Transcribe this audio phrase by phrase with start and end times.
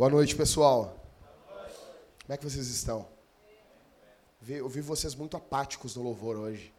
[0.00, 0.98] Boa noite, pessoal.
[2.22, 3.06] Como é que vocês estão?
[4.48, 6.72] Eu vi vocês muito apáticos no louvor hoje.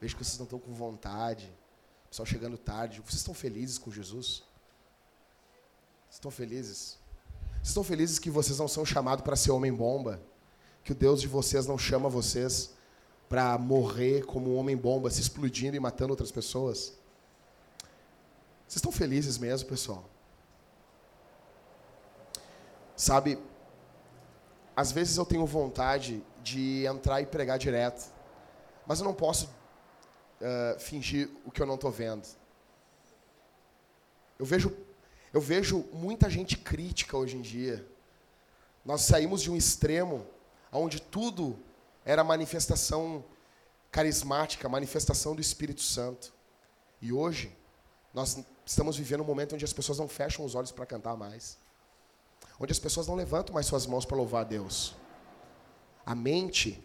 [0.00, 1.52] Vejo que vocês não estão com vontade.
[2.08, 3.00] Pessoal chegando tarde.
[3.00, 4.44] Vocês estão felizes com Jesus?
[6.08, 7.00] Estão felizes?
[7.64, 10.22] Estão felizes que vocês não são chamados para ser homem-bomba?
[10.84, 12.74] Que o Deus de vocês não chama vocês
[13.28, 16.92] para morrer como um homem-bomba, se explodindo e matando outras pessoas?
[18.68, 20.11] Vocês estão felizes mesmo, pessoal?
[23.02, 23.36] Sabe,
[24.76, 28.08] às vezes eu tenho vontade de entrar e pregar direto,
[28.86, 32.24] mas eu não posso uh, fingir o que eu não estou vendo.
[34.38, 34.72] Eu vejo,
[35.32, 37.84] eu vejo muita gente crítica hoje em dia.
[38.84, 40.24] Nós saímos de um extremo
[40.70, 41.58] onde tudo
[42.04, 43.24] era manifestação
[43.90, 46.32] carismática, manifestação do Espírito Santo.
[47.00, 47.52] E hoje,
[48.14, 51.60] nós estamos vivendo um momento onde as pessoas não fecham os olhos para cantar mais
[52.58, 54.94] onde as pessoas não levantam mais suas mãos para louvar a Deus.
[56.04, 56.82] A mente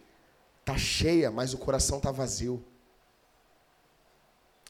[0.59, 2.63] está cheia, mas o coração está vazio.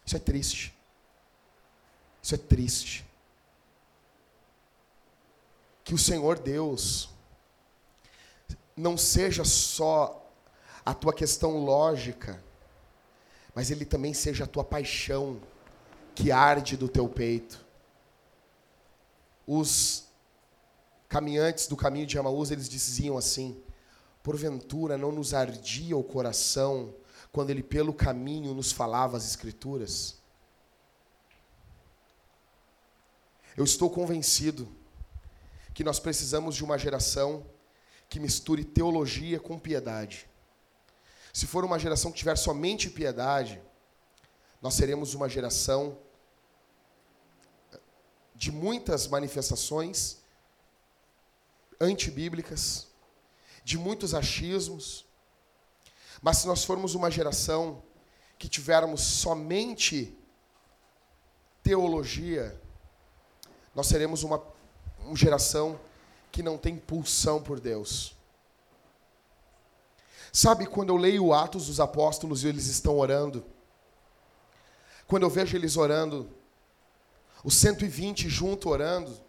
[0.06, 0.74] Isso é triste.
[2.22, 3.06] Isso é triste.
[5.84, 7.10] Que o Senhor Deus
[8.76, 10.24] não seja só
[10.86, 12.42] a tua questão lógica,
[13.54, 15.42] mas Ele também seja a tua paixão
[16.14, 17.66] que arde do teu peito.
[19.46, 20.07] Os
[21.08, 23.62] caminhantes do caminho de Amaús, eles diziam assim:
[24.22, 26.94] Porventura não nos ardia o coração
[27.32, 30.18] quando ele pelo caminho nos falava as Escrituras?
[33.56, 34.68] Eu estou convencido
[35.74, 37.46] que nós precisamos de uma geração
[38.10, 40.30] que misture teologia com piedade.
[41.34, 43.62] Se for uma geração que tiver somente piedade,
[44.62, 45.98] nós seremos uma geração
[48.36, 50.17] de muitas manifestações
[51.80, 52.88] antibíblicas,
[53.64, 55.06] de muitos achismos.
[56.22, 57.84] Mas se nós formos uma geração
[58.38, 60.18] que tivermos somente
[61.64, 62.60] teologia,
[63.76, 64.42] nós seremos uma,
[65.00, 65.80] uma geração
[66.32, 68.16] que não tem pulsão por Deus.
[70.32, 73.44] Sabe quando eu leio Atos dos Apóstolos e eles estão orando?
[75.08, 76.30] Quando eu vejo eles orando,
[77.44, 79.20] os 120 junto orando,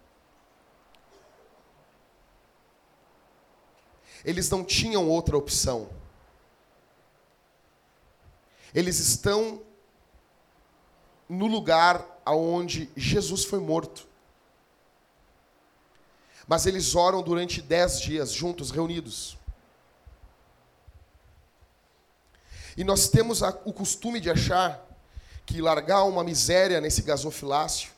[4.23, 5.89] Eles não tinham outra opção.
[8.73, 9.61] Eles estão
[11.27, 14.07] no lugar aonde Jesus foi morto.
[16.47, 19.37] Mas eles oram durante dez dias juntos, reunidos.
[22.75, 24.83] E nós temos o costume de achar
[25.45, 27.91] que largar uma miséria nesse gasofilácio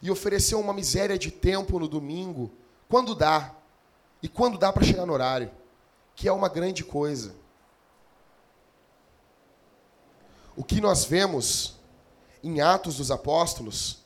[0.00, 2.50] e oferecer uma miséria de tempo no domingo,
[2.88, 3.54] quando dá,
[4.22, 5.50] e quando dá para chegar no horário,
[6.14, 7.34] que é uma grande coisa.
[10.54, 11.76] O que nós vemos
[12.42, 13.98] em Atos dos Apóstolos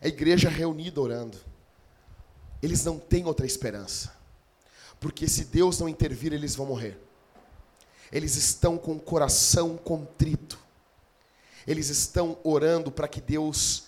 [0.00, 1.38] é a igreja reunida orando.
[2.62, 4.16] Eles não têm outra esperança.
[4.98, 6.98] Porque se Deus não intervir, eles vão morrer.
[8.10, 10.58] Eles estão com o coração contrito.
[11.66, 13.87] Eles estão orando para que Deus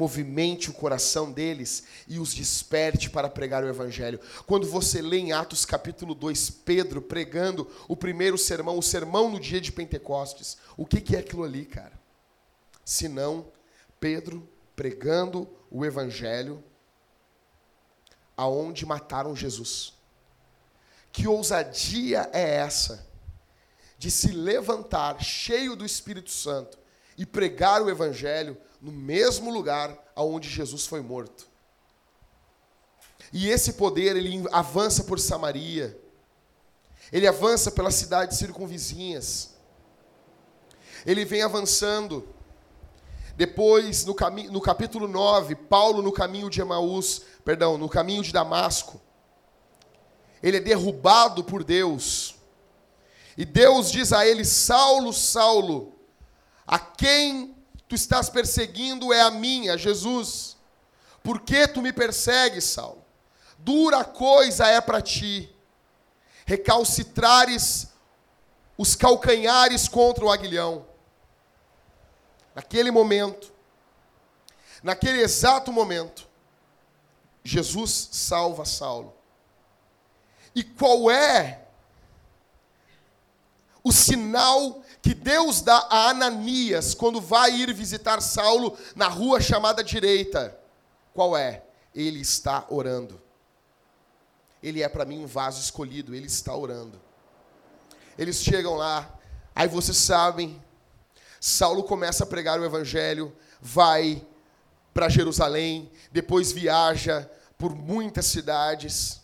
[0.00, 4.18] movimente o coração deles e os desperte para pregar o Evangelho.
[4.46, 9.38] Quando você lê em Atos capítulo 2, Pedro pregando o primeiro sermão, o sermão no
[9.38, 11.92] dia de Pentecostes, o que, que é aquilo ali, cara?
[12.82, 13.52] Senão
[14.00, 16.64] Pedro pregando o Evangelho
[18.34, 19.92] aonde mataram Jesus.
[21.12, 23.06] Que ousadia é essa
[23.98, 26.79] de se levantar cheio do Espírito Santo
[27.20, 31.46] e pregar o Evangelho no mesmo lugar aonde Jesus foi morto.
[33.30, 36.00] E esse poder ele avança por Samaria.
[37.12, 39.50] Ele avança pelas cidades circunvizinhas.
[41.04, 42.26] Ele vem avançando.
[43.36, 44.16] Depois, no,
[44.50, 48.98] no capítulo 9, Paulo no caminho de Emaús, perdão, no caminho de Damasco,
[50.42, 52.36] ele é derrubado por Deus.
[53.36, 55.99] E Deus diz a ele: Saulo, Saulo,
[56.70, 57.52] a quem
[57.88, 60.56] tu estás perseguindo é a minha, Jesus.
[61.20, 63.04] Por que tu me persegues, Saulo?
[63.58, 65.52] Dura coisa é para ti
[66.46, 67.88] recalcitrares
[68.78, 70.86] os calcanhares contra o aguilhão.
[72.54, 73.52] Naquele momento,
[74.80, 76.28] naquele exato momento,
[77.42, 79.12] Jesus salva Saulo.
[80.54, 81.66] E qual é
[83.82, 89.82] o sinal que Deus dá a Ananias quando vai ir visitar Saulo na rua chamada
[89.82, 90.56] direita.
[91.14, 91.62] Qual é?
[91.94, 93.20] Ele está orando.
[94.62, 97.00] ele é para mim um vaso escolhido, ele está orando.
[98.18, 99.18] Eles chegam lá,
[99.54, 100.62] aí vocês sabem,
[101.40, 104.22] Saulo começa a pregar o evangelho, vai
[104.92, 109.20] para Jerusalém, depois viaja por muitas cidades,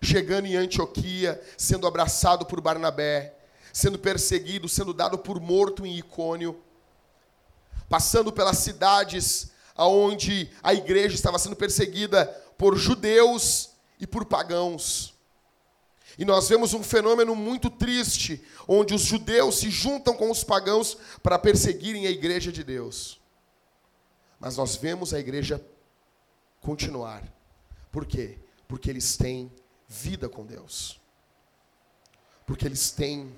[0.00, 3.33] chegando em Antioquia, sendo abraçado por Barnabé,
[3.74, 6.62] sendo perseguido, sendo dado por morto em Icônio,
[7.88, 12.24] passando pelas cidades aonde a igreja estava sendo perseguida
[12.56, 15.12] por judeus e por pagãos.
[16.16, 20.96] E nós vemos um fenômeno muito triste, onde os judeus se juntam com os pagãos
[21.20, 23.20] para perseguirem a igreja de Deus.
[24.38, 25.60] Mas nós vemos a igreja
[26.60, 27.24] continuar.
[27.90, 28.38] Por quê?
[28.68, 29.50] Porque eles têm
[29.88, 31.00] vida com Deus.
[32.46, 33.34] Porque eles têm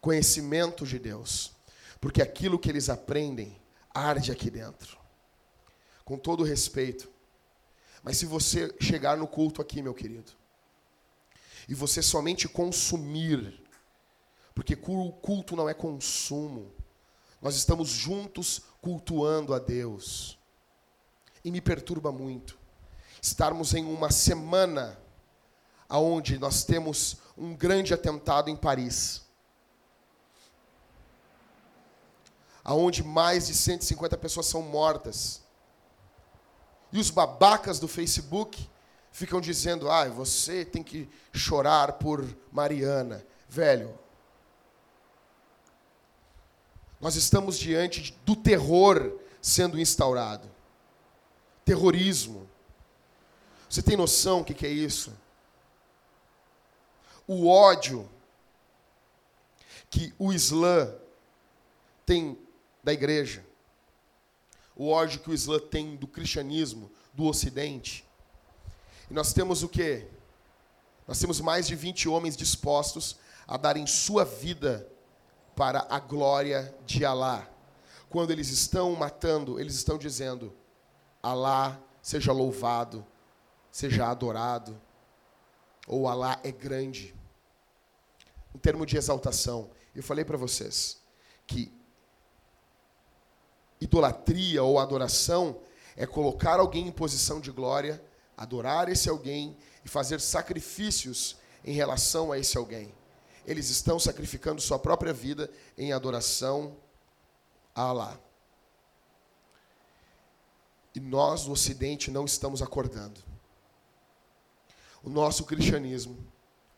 [0.00, 1.52] conhecimento de Deus.
[2.00, 3.60] Porque aquilo que eles aprendem
[3.92, 4.98] arde aqui dentro.
[6.04, 7.08] Com todo respeito.
[8.02, 10.32] Mas se você chegar no culto aqui, meu querido,
[11.68, 13.62] e você somente consumir,
[14.54, 16.72] porque culto não é consumo,
[17.40, 20.38] nós estamos juntos cultuando a Deus.
[21.44, 22.60] E me perturba muito
[23.22, 24.98] estarmos em uma semana
[25.88, 29.22] aonde nós temos um grande atentado em Paris.
[32.70, 35.42] Aonde mais de 150 pessoas são mortas.
[36.92, 38.70] E os babacas do Facebook
[39.10, 43.26] ficam dizendo: "Ah, você tem que chorar por Mariana".
[43.48, 43.98] Velho,
[47.00, 50.48] nós estamos diante do terror sendo instaurado.
[51.64, 52.48] Terrorismo.
[53.68, 55.12] Você tem noção o que é isso?
[57.26, 58.08] O ódio
[59.90, 60.94] que o Islã
[62.06, 62.38] tem
[62.82, 63.44] da igreja,
[64.74, 68.04] o ódio que o Islã tem do cristianismo, do Ocidente.
[69.10, 70.06] E nós temos o quê?
[71.06, 73.16] Nós temos mais de 20 homens dispostos
[73.46, 74.88] a darem sua vida
[75.56, 77.48] para a glória de Alá.
[78.08, 80.54] Quando eles estão matando, eles estão dizendo:
[81.22, 83.04] Alá seja louvado,
[83.70, 84.80] seja adorado,
[85.86, 87.14] ou Alá é grande.
[88.54, 91.00] Em termo de exaltação, eu falei para vocês
[91.46, 91.72] que
[93.80, 95.58] idolatria ou adoração
[95.96, 98.02] é colocar alguém em posição de glória,
[98.36, 102.92] adorar esse alguém e fazer sacrifícios em relação a esse alguém
[103.50, 106.76] eles estão sacrificando sua própria vida em adoração
[107.74, 108.18] a Alá.
[110.94, 113.20] E nós, no Ocidente, não estamos acordando.
[115.02, 116.16] O nosso cristianismo,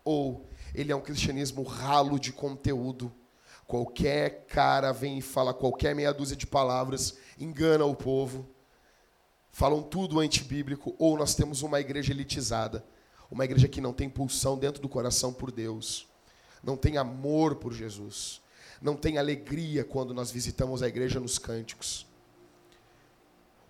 [0.04, 3.12] ou ele é um cristianismo ralo de conteúdo,
[3.72, 8.46] qualquer cara vem e fala qualquer meia dúzia de palavras, engana o povo,
[9.50, 12.84] falam tudo antibíblico, ou nós temos uma igreja elitizada,
[13.30, 16.12] uma igreja que não tem pulsão dentro do coração por Deus
[16.62, 18.40] não tem amor por Jesus,
[18.80, 22.06] não tem alegria quando nós visitamos a igreja nos cânticos.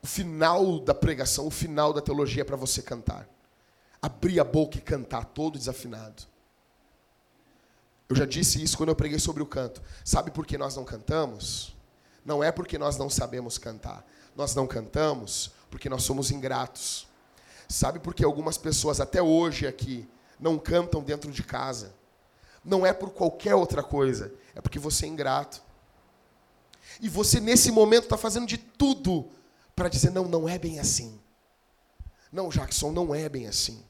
[0.02, 3.28] O final da pregação, o final da teologia é para você cantar.
[4.00, 6.24] Abrir a boca e cantar todo desafinado.
[8.12, 9.80] Eu já disse isso quando eu preguei sobre o canto.
[10.04, 11.74] Sabe por que nós não cantamos?
[12.22, 14.06] Não é porque nós não sabemos cantar.
[14.36, 17.08] Nós não cantamos porque nós somos ingratos.
[17.66, 20.06] Sabe por que algumas pessoas até hoje aqui
[20.38, 21.94] não cantam dentro de casa?
[22.62, 25.62] Não é por qualquer outra coisa, é porque você é ingrato.
[27.00, 29.30] E você, nesse momento, está fazendo de tudo
[29.74, 31.18] para dizer: não, não é bem assim.
[32.30, 33.82] Não, Jackson, não é bem assim.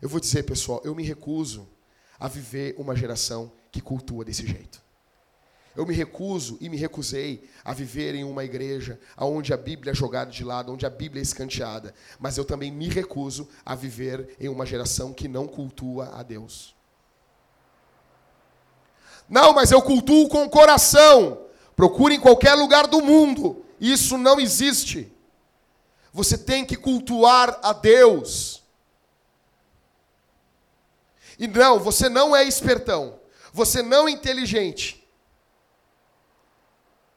[0.00, 1.75] Eu vou dizer, pessoal, eu me recuso
[2.18, 4.84] a viver uma geração que cultua desse jeito.
[5.76, 9.94] Eu me recuso e me recusei a viver em uma igreja onde a Bíblia é
[9.94, 11.92] jogada de lado, onde a Bíblia é escanteada.
[12.18, 16.74] Mas eu também me recuso a viver em uma geração que não cultua a Deus.
[19.28, 21.42] Não, mas eu cultuo com o coração.
[21.74, 23.62] Procure em qualquer lugar do mundo.
[23.78, 25.12] Isso não existe.
[26.10, 28.62] Você tem que cultuar a Deus.
[31.38, 33.20] E não, você não é espertão.
[33.52, 35.06] Você não é inteligente.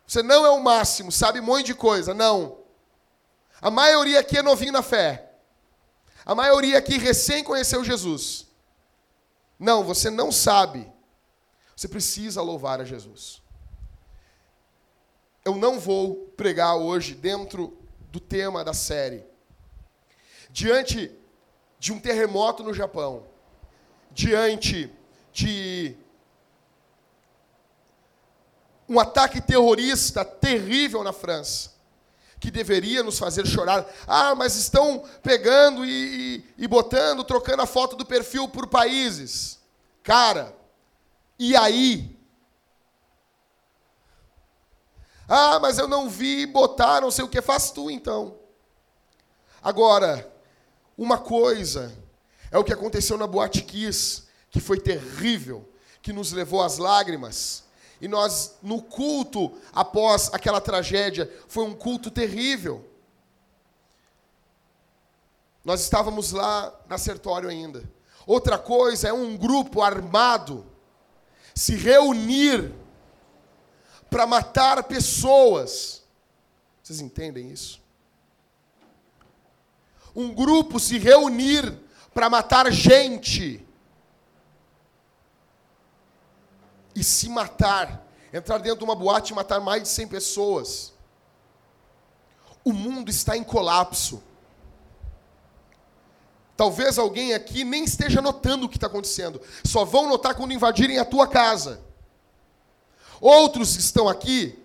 [0.05, 2.13] Você não é o máximo, sabe um monte de coisa.
[2.13, 2.57] Não.
[3.61, 5.33] A maioria aqui é novinho na fé.
[6.25, 8.47] A maioria aqui recém conheceu Jesus.
[9.59, 10.91] Não, você não sabe.
[11.75, 13.41] Você precisa louvar a Jesus.
[15.45, 17.77] Eu não vou pregar hoje dentro
[18.11, 19.23] do tema da série.
[20.49, 21.15] Diante
[21.77, 23.27] de um terremoto no Japão,
[24.19, 24.91] diante
[25.31, 25.95] de
[28.89, 31.71] um ataque terrorista terrível na França,
[32.37, 33.89] que deveria nos fazer chorar.
[34.05, 39.57] Ah, mas estão pegando e, e, e botando, trocando a foto do perfil por países.
[40.03, 40.53] Cara,
[41.37, 42.19] e aí?
[45.29, 47.41] Ah, mas eu não vi botar, não sei o que.
[47.41, 48.37] Faz tu então.
[49.63, 50.29] Agora,
[50.97, 51.95] uma coisa
[52.51, 55.67] é o que aconteceu na Boate Kiss, que foi terrível,
[56.01, 57.63] que nos levou às lágrimas.
[58.01, 62.85] E nós, no culto, após aquela tragédia, foi um culto terrível.
[65.63, 67.83] Nós estávamos lá na Sertório ainda.
[68.25, 70.65] Outra coisa é um grupo armado
[71.53, 72.73] se reunir
[74.09, 76.03] para matar pessoas.
[76.81, 77.81] Vocês entendem isso?
[80.15, 81.77] Um grupo se reunir
[82.13, 83.65] para matar gente.
[86.99, 90.93] e se matar, entrar dentro de uma boate e matar mais de 100 pessoas.
[92.63, 94.21] O mundo está em colapso.
[96.57, 99.41] Talvez alguém aqui nem esteja notando o que está acontecendo.
[99.63, 101.81] Só vão notar quando invadirem a tua casa.
[103.21, 104.61] Outros que estão aqui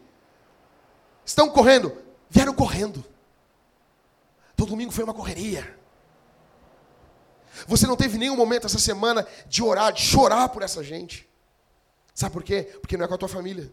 [1.24, 1.96] estão correndo,
[2.28, 3.04] vieram correndo.
[4.56, 5.78] Todo domingo foi uma correria.
[7.66, 11.28] Você não teve nenhum momento essa semana de orar, de chorar por essa gente.
[12.14, 12.62] Sabe por quê?
[12.80, 13.72] Porque não é com a tua família.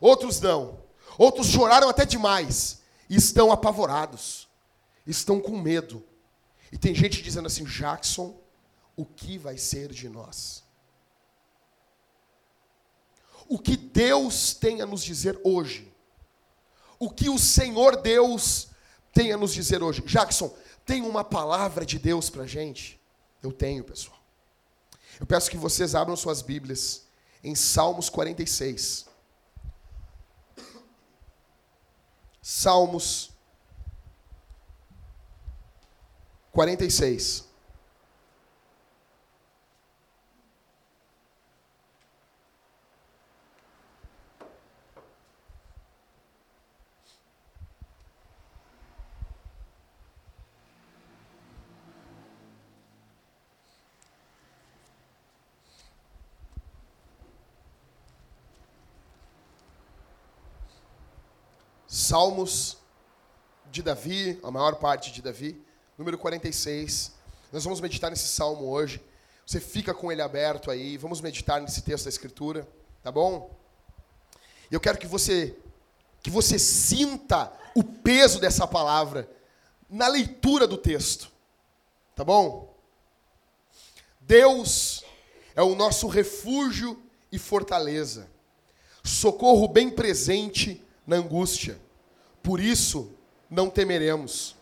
[0.00, 0.78] Outros não.
[1.18, 4.48] Outros choraram até demais e estão apavorados.
[5.06, 6.04] Estão com medo.
[6.70, 8.38] E tem gente dizendo assim: Jackson,
[8.96, 10.64] o que vai ser de nós?
[13.48, 15.92] O que Deus tem a nos dizer hoje?
[16.98, 18.68] O que o Senhor Deus
[19.12, 20.02] tem a nos dizer hoje?
[20.02, 20.52] Jackson,
[20.86, 22.98] tem uma palavra de Deus para gente?
[23.42, 24.16] Eu tenho, pessoal.
[25.18, 27.06] Eu peço que vocês abram suas Bíblias
[27.42, 29.06] em Salmos 46.
[32.40, 33.32] Salmos
[36.52, 37.45] 46.
[61.96, 62.76] Salmos
[63.72, 65.58] de Davi, a maior parte de Davi,
[65.96, 67.12] número 46.
[67.50, 69.00] Nós vamos meditar nesse salmo hoje.
[69.46, 72.68] Você fica com ele aberto aí, vamos meditar nesse texto da Escritura,
[73.02, 73.50] tá bom?
[74.70, 75.56] Eu quero que você
[76.22, 79.26] que você sinta o peso dessa palavra
[79.88, 81.32] na leitura do texto,
[82.14, 82.76] tá bom?
[84.20, 85.02] Deus
[85.54, 88.28] é o nosso refúgio e fortaleza,
[89.02, 91.85] socorro bem presente na angústia.
[92.46, 93.10] Por isso
[93.50, 94.54] não temeremos.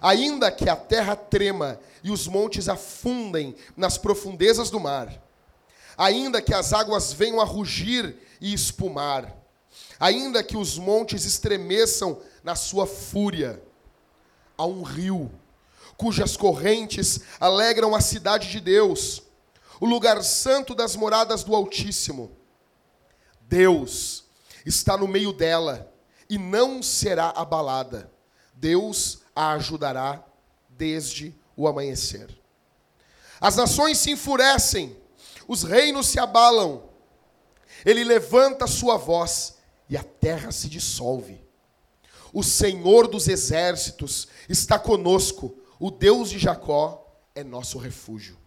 [0.00, 5.16] Ainda que a terra trema e os montes afundem nas profundezas do mar,
[5.96, 9.32] ainda que as águas venham a rugir e espumar,
[10.00, 13.62] ainda que os montes estremeçam na sua fúria,
[14.58, 15.30] há um rio
[15.96, 19.22] cujas correntes alegram a cidade de Deus,
[19.80, 22.36] o lugar santo das moradas do Altíssimo.
[23.42, 24.24] Deus
[24.66, 25.89] está no meio dela
[26.30, 28.10] e não será abalada.
[28.54, 30.24] Deus a ajudará
[30.68, 32.30] desde o amanhecer.
[33.40, 34.96] As nações se enfurecem,
[35.48, 36.88] os reinos se abalam.
[37.84, 39.56] Ele levanta sua voz
[39.88, 41.42] e a terra se dissolve.
[42.32, 48.38] O Senhor dos exércitos está conosco, o Deus de Jacó é nosso refúgio.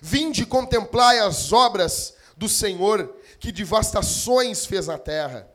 [0.00, 5.50] Vinde contemplai as obras do Senhor, que devastações fez na terra.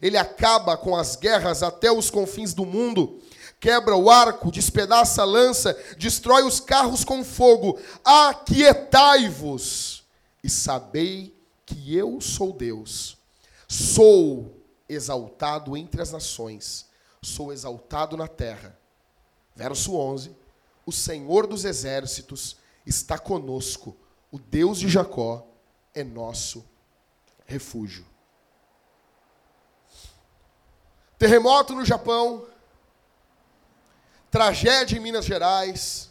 [0.00, 3.20] Ele acaba com as guerras até os confins do mundo,
[3.60, 7.78] quebra o arco, despedaça a lança, destrói os carros com fogo.
[8.04, 10.04] Aquietai-vos
[10.42, 11.34] e sabei
[11.64, 13.16] que eu sou Deus.
[13.66, 16.86] Sou exaltado entre as nações,
[17.22, 18.78] sou exaltado na terra.
[19.54, 20.36] Verso 11:
[20.84, 23.96] O Senhor dos exércitos está conosco,
[24.30, 25.46] o Deus de Jacó
[25.94, 26.64] é nosso
[27.46, 28.04] refúgio.
[31.18, 32.46] Terremoto no Japão,
[34.30, 36.10] tragédia em Minas Gerais,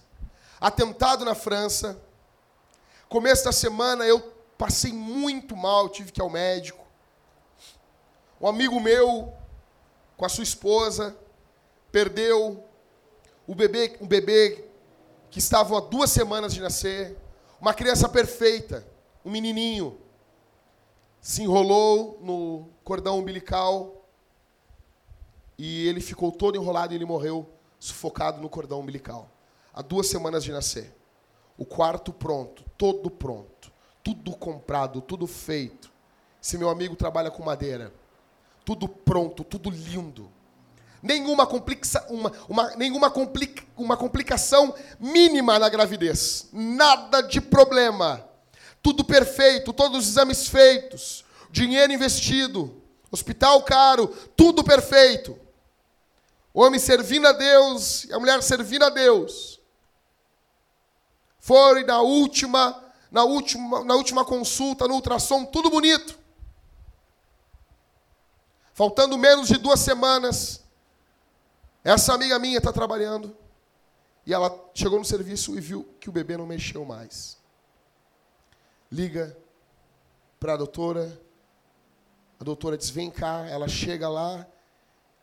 [0.60, 2.02] atentado na França.
[3.10, 4.22] Começo da semana eu
[4.58, 6.86] passei muito mal, tive que ir ao médico.
[8.40, 9.34] Um amigo meu,
[10.16, 11.16] com a sua esposa,
[11.92, 12.64] perdeu
[13.46, 14.66] o bebê, um bebê
[15.30, 17.18] que estava há duas semanas de nascer,
[17.60, 18.88] uma criança perfeita,
[19.26, 20.00] um menininho,
[21.20, 24.03] se enrolou no cordão umbilical,
[25.58, 29.30] e ele ficou todo enrolado e ele morreu sufocado no cordão umbilical.
[29.74, 30.96] Há duas semanas de nascer.
[31.58, 33.72] O quarto pronto, todo pronto,
[34.04, 35.92] tudo comprado, tudo feito.
[36.42, 37.94] Se meu amigo trabalha com madeira,
[38.66, 40.30] tudo pronto, tudo lindo.
[41.02, 46.48] Nenhuma, complica uma, uma, nenhuma complica uma complicação mínima na gravidez.
[46.54, 48.24] Nada de problema.
[48.82, 52.82] Tudo perfeito, todos os exames feitos, dinheiro investido,
[53.12, 55.43] hospital caro, tudo perfeito.
[56.54, 59.60] O homem servindo a Deus e a mulher servindo a Deus.
[61.40, 66.18] Foi na última, na última, na última consulta, no ultrassom, tudo bonito.
[68.74, 70.64] Faltando menos de duas semanas,
[71.84, 73.36] essa amiga minha está trabalhando.
[74.26, 77.38] E ela chegou no serviço e viu que o bebê não mexeu mais.
[78.92, 79.38] Liga
[80.40, 81.22] para a doutora.
[82.40, 83.46] A doutora diz: vem cá.
[83.48, 84.48] Ela chega lá,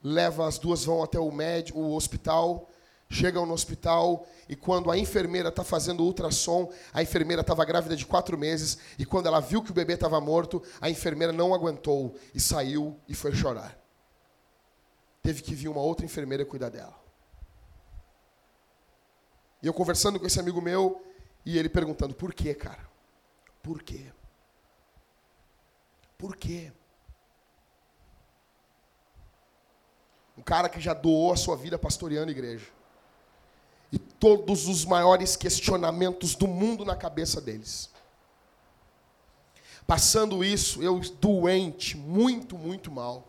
[0.03, 2.69] leva as duas, vão até o médico, o hospital.
[3.13, 8.07] Chegam no hospital e quando a enfermeira está fazendo ultrassom, a enfermeira estava grávida de
[8.07, 12.15] quatro meses e quando ela viu que o bebê estava morto, a enfermeira não aguentou
[12.33, 13.77] e saiu e foi chorar.
[15.21, 16.95] Teve que vir uma outra enfermeira cuidar dela.
[19.61, 21.05] E eu conversando com esse amigo meu
[21.45, 22.89] e ele perguntando: por quê, cara?
[23.61, 24.07] Por quê?
[26.17, 26.73] Por quê?
[30.41, 32.65] Um cara que já doou a sua vida pastoreando a igreja
[33.93, 37.91] e todos os maiores questionamentos do mundo na cabeça deles.
[39.87, 43.29] Passando isso, eu doente, muito, muito mal.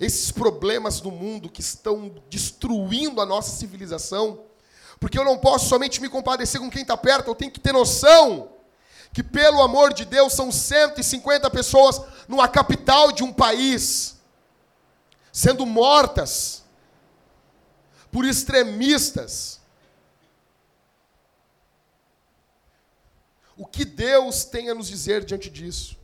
[0.00, 4.40] Esses problemas do mundo que estão destruindo a nossa civilização,
[4.98, 7.72] porque eu não posso somente me compadecer com quem está perto, eu tenho que ter
[7.72, 8.52] noção
[9.12, 14.13] que, pelo amor de Deus, são 150 pessoas numa capital de um país
[15.34, 16.62] sendo mortas
[18.12, 19.60] por extremistas.
[23.56, 25.98] O que Deus tem a nos dizer diante disso?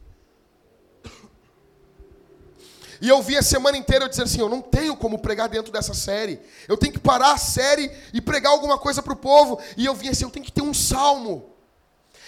[3.00, 5.72] E eu vi a semana inteira eu dizer assim: eu não tenho como pregar dentro
[5.72, 6.40] dessa série.
[6.66, 9.60] Eu tenho que parar a série e pregar alguma coisa para o povo.
[9.76, 11.54] E eu vi assim: eu tenho que ter um salmo.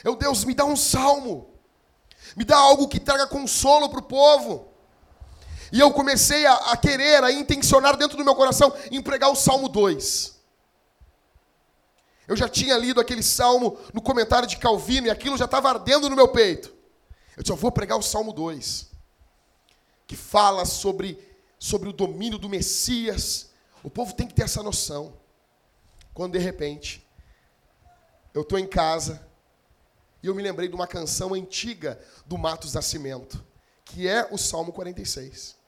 [0.04, 1.50] Eu, Deus, me dá um salmo.
[2.36, 4.71] Me dá algo que traga consolo para o povo.
[5.72, 9.34] E eu comecei a, a querer, a intencionar dentro do meu coração em pregar o
[9.34, 10.38] Salmo 2.
[12.28, 16.10] Eu já tinha lido aquele salmo no comentário de Calvino e aquilo já estava ardendo
[16.10, 16.68] no meu peito.
[17.34, 18.90] Eu disse, eu vou pregar o Salmo 2,
[20.06, 21.18] que fala sobre,
[21.58, 23.50] sobre o domínio do Messias.
[23.82, 25.14] O povo tem que ter essa noção.
[26.12, 27.06] Quando de repente,
[28.34, 29.26] eu estou em casa
[30.22, 33.42] e eu me lembrei de uma canção antiga do Matos Nascimento,
[33.86, 35.61] que é o Salmo 46.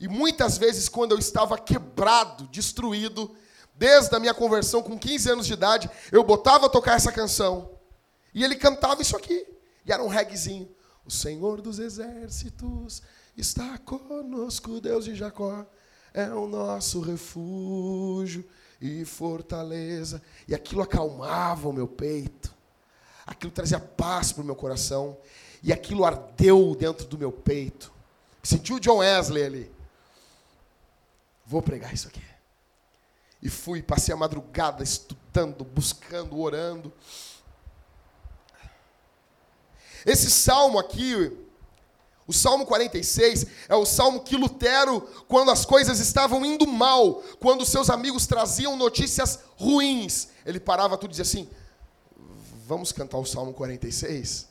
[0.00, 3.30] E muitas vezes, quando eu estava quebrado, destruído,
[3.74, 7.70] desde a minha conversão com 15 anos de idade, eu botava a tocar essa canção.
[8.34, 9.46] E ele cantava isso aqui.
[9.84, 10.68] E era um reggaezinho.
[11.04, 13.02] O Senhor dos exércitos
[13.36, 15.66] está conosco, Deus de Jacó,
[16.14, 18.44] é o nosso refúgio
[18.80, 20.22] e fortaleza.
[20.48, 22.54] E aquilo acalmava o meu peito.
[23.26, 25.16] Aquilo trazia paz para o meu coração.
[25.62, 27.92] E aquilo ardeu dentro do meu peito.
[28.42, 29.79] Sentiu o John Wesley ali.
[31.50, 32.22] Vou pregar isso aqui.
[33.42, 36.92] E fui, passei a madrugada estudando, buscando, orando.
[40.06, 41.36] Esse salmo aqui,
[42.24, 47.66] o Salmo 46, é o salmo que Lutero, quando as coisas estavam indo mal, quando
[47.66, 51.50] seus amigos traziam notícias ruins, ele parava tudo e dizia assim:
[52.64, 54.48] Vamos cantar o Salmo 46?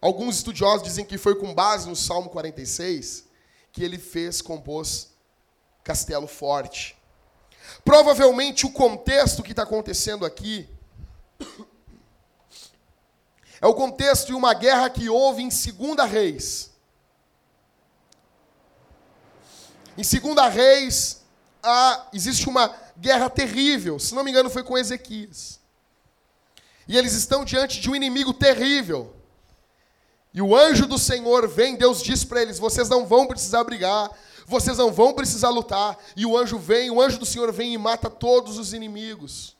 [0.00, 3.32] Alguns estudiosos dizem que foi com base no Salmo 46
[3.74, 5.10] que ele fez, compôs
[5.82, 6.96] Castelo Forte.
[7.84, 10.68] Provavelmente o contexto que está acontecendo aqui
[13.60, 16.70] é o contexto de uma guerra que houve em Segunda Reis.
[19.98, 21.22] Em Segunda Reis
[21.60, 25.58] há, existe uma guerra terrível, se não me engano foi com Ezequias.
[26.86, 29.16] E eles estão diante de um inimigo terrível.
[30.34, 34.10] E o anjo do Senhor vem, Deus diz para eles: vocês não vão precisar brigar,
[34.44, 35.96] vocês não vão precisar lutar.
[36.16, 39.56] E o anjo vem, o anjo do Senhor vem e mata todos os inimigos.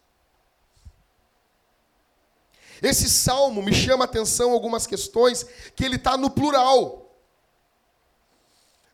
[2.83, 7.09] Esse salmo me chama a atenção algumas questões que ele está no plural.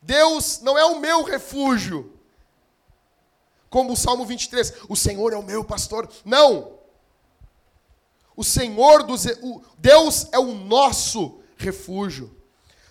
[0.02, 2.12] Deus não é o meu refúgio,
[3.70, 6.08] como o Salmo 23, o Senhor é o meu pastor.
[6.24, 6.78] Não.
[8.36, 12.36] O Senhor dos o Deus é o nosso refúgio.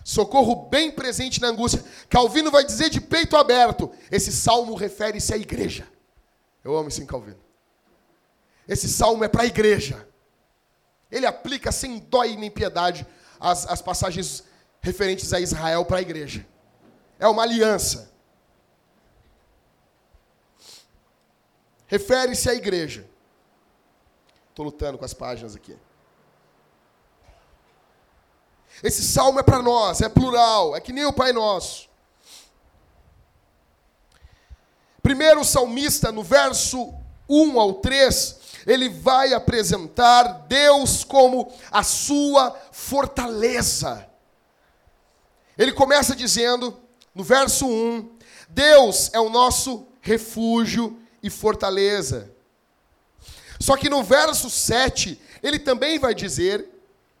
[0.02, 1.84] Socorro bem presente na angústia.
[2.08, 3.90] Calvino vai dizer de peito aberto.
[4.10, 5.86] Esse salmo refere-se à igreja.
[6.64, 7.38] Eu amo esse Calvino.
[8.66, 10.06] Esse salmo é para a igreja.
[11.10, 13.06] Ele aplica sem dó e nem piedade
[13.38, 14.44] as, as passagens
[14.80, 16.46] referentes a Israel para a igreja.
[17.18, 18.10] É uma aliança.
[21.86, 23.04] Refere-se à igreja.
[24.48, 25.76] Estou lutando com as páginas aqui.
[28.82, 31.88] Esse salmo é para nós, é plural, é que nem o Pai Nosso.
[35.02, 36.94] Primeiro, o salmista, no verso
[37.28, 44.06] 1 ao 3, ele vai apresentar Deus como a sua fortaleza.
[45.56, 46.78] Ele começa dizendo,
[47.14, 48.16] no verso 1,
[48.48, 52.30] Deus é o nosso refúgio e fortaleza.
[53.58, 56.66] Só que no verso 7, ele também vai dizer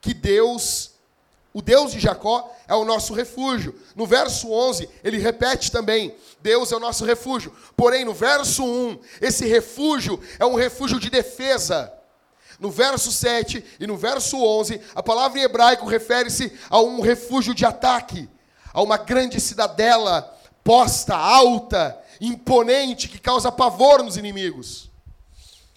[0.00, 0.92] que Deus
[1.52, 3.74] o Deus de Jacó é o nosso refúgio.
[3.96, 7.52] No verso 11, ele repete também: Deus é o nosso refúgio.
[7.76, 11.92] Porém, no verso 1, esse refúgio é um refúgio de defesa.
[12.60, 17.54] No verso 7 e no verso 11, a palavra em hebraico refere-se a um refúgio
[17.54, 18.28] de ataque,
[18.72, 24.89] a uma grande cidadela posta, alta, imponente, que causa pavor nos inimigos.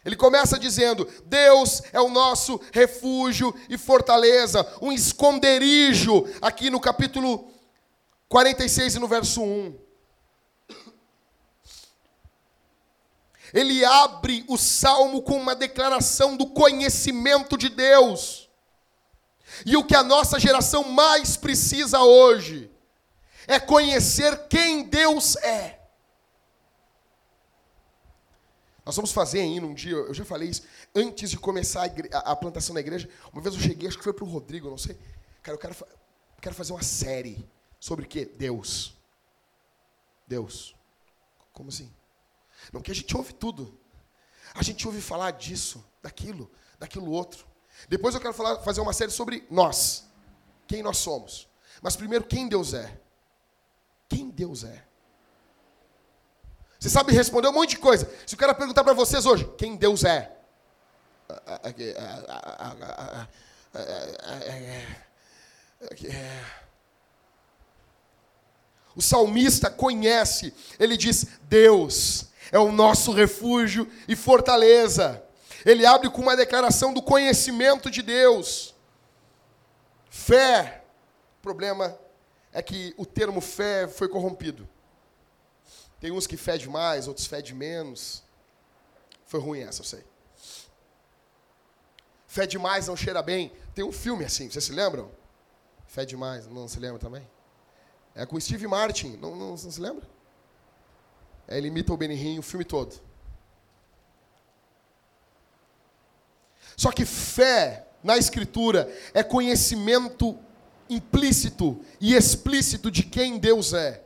[0.05, 7.51] Ele começa dizendo: Deus é o nosso refúgio e fortaleza, um esconderijo, aqui no capítulo
[8.27, 9.79] 46 e no verso 1.
[13.53, 18.49] Ele abre o salmo com uma declaração do conhecimento de Deus.
[19.63, 22.71] E o que a nossa geração mais precisa hoje
[23.47, 25.82] é conhecer quem Deus é.
[28.85, 32.31] Nós vamos fazer ainda um dia, eu já falei isso, antes de começar a, a,
[32.31, 33.09] a plantação da igreja.
[33.31, 34.97] Uma vez eu cheguei, acho que foi para o Rodrigo, não sei.
[35.41, 35.75] Cara, eu quero,
[36.41, 37.47] quero fazer uma série
[37.79, 38.25] sobre o quê?
[38.25, 38.95] Deus.
[40.27, 40.75] Deus.
[41.53, 41.91] Como assim?
[42.71, 43.77] Não que a gente ouve tudo.
[44.53, 47.47] A gente ouve falar disso, daquilo, daquilo outro.
[47.87, 50.05] Depois eu quero falar, fazer uma série sobre nós.
[50.67, 51.47] Quem nós somos.
[51.81, 52.99] Mas primeiro, quem Deus é.
[54.07, 54.85] Quem Deus é.
[56.83, 58.11] Você sabe responder um monte de coisa.
[58.27, 60.35] Se eu quero perguntar para vocês hoje, quem Deus é?
[68.93, 75.23] O salmista conhece, ele diz: Deus é o nosso refúgio e fortaleza.
[75.65, 78.75] Ele abre com uma declaração do conhecimento de Deus.
[80.09, 80.83] Fé.
[81.39, 81.97] O problema
[82.51, 84.67] é que o termo fé foi corrompido.
[86.03, 88.21] Tem uns que fede mais, outros fede menos.
[89.25, 90.03] Foi ruim essa, eu sei.
[92.27, 93.53] Fede mais, não cheira bem.
[93.73, 95.09] Tem um filme assim, vocês se lembram?
[95.87, 97.25] Fede mais, não se lembra também?
[98.13, 100.05] É com Steve Martin, não, não, não se lembra?
[101.47, 102.99] É, ele imita o Benihim o filme todo.
[106.75, 110.37] Só que fé na Escritura é conhecimento
[110.89, 114.03] implícito e explícito de quem Deus é.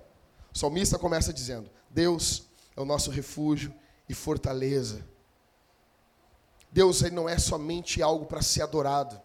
[0.53, 2.43] O salmista começa dizendo: Deus
[2.75, 3.73] é o nosso refúgio
[4.07, 5.03] e fortaleza.
[6.71, 9.19] Deus ele não é somente algo para ser adorado.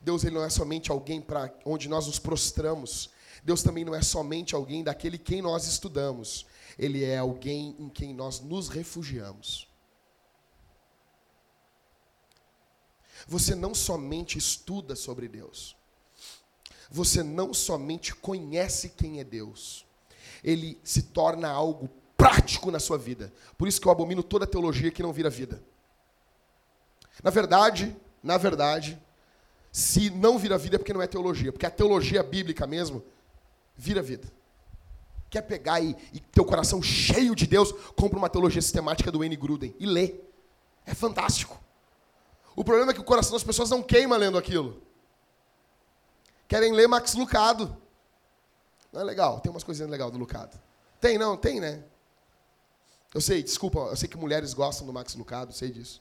[0.00, 3.10] Deus ele não é somente alguém para onde nós nos prostramos.
[3.42, 6.46] Deus também não é somente alguém daquele quem nós estudamos.
[6.78, 9.66] Ele é alguém em quem nós nos refugiamos.
[13.26, 15.74] Você não somente estuda sobre Deus.
[16.88, 19.84] Você não somente conhece quem é Deus.
[20.44, 21.90] Ele se torna algo
[22.22, 23.32] prático na sua vida.
[23.58, 25.60] Por isso que eu abomino toda teologia que não vira vida.
[27.20, 28.96] Na verdade, na verdade,
[29.72, 33.04] se não vira vida é porque não é teologia, porque a teologia bíblica mesmo
[33.76, 34.28] vira vida.
[35.28, 39.18] Quer pegar e, e ter o coração cheio de Deus, compra uma teologia sistemática do
[39.18, 40.14] Wayne Gruden e lê.
[40.86, 41.60] É fantástico.
[42.54, 44.80] O problema é que o coração das pessoas não queima lendo aquilo.
[46.46, 47.76] Querem ler Max Lucado.
[48.92, 50.56] Não é legal, tem umas coisinhas legais do Lucado.
[51.00, 51.36] Tem, não?
[51.36, 51.82] Tem, né?
[53.14, 56.00] Eu sei, desculpa, eu sei que mulheres gostam do Max Lucado, sei disso.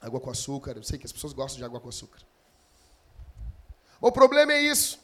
[0.00, 2.20] Água com açúcar, eu sei que as pessoas gostam de água com açúcar.
[4.00, 4.98] O problema é isso.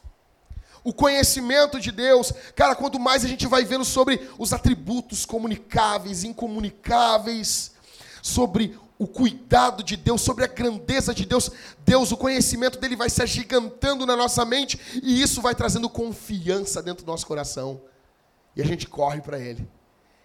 [0.83, 6.23] O conhecimento de Deus, cara, quanto mais a gente vai vendo sobre os atributos comunicáveis,
[6.23, 7.71] incomunicáveis,
[8.21, 11.51] sobre o cuidado de Deus, sobre a grandeza de Deus,
[11.85, 16.81] Deus, o conhecimento dele vai se agigantando na nossa mente e isso vai trazendo confiança
[16.81, 17.81] dentro do nosso coração.
[18.55, 19.67] E a gente corre para ele.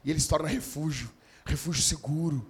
[0.07, 1.11] E ele se torna refúgio,
[1.45, 2.47] refúgio seguro.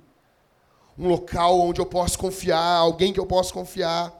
[0.99, 4.13] Um local onde eu posso confiar, alguém que eu posso confiar.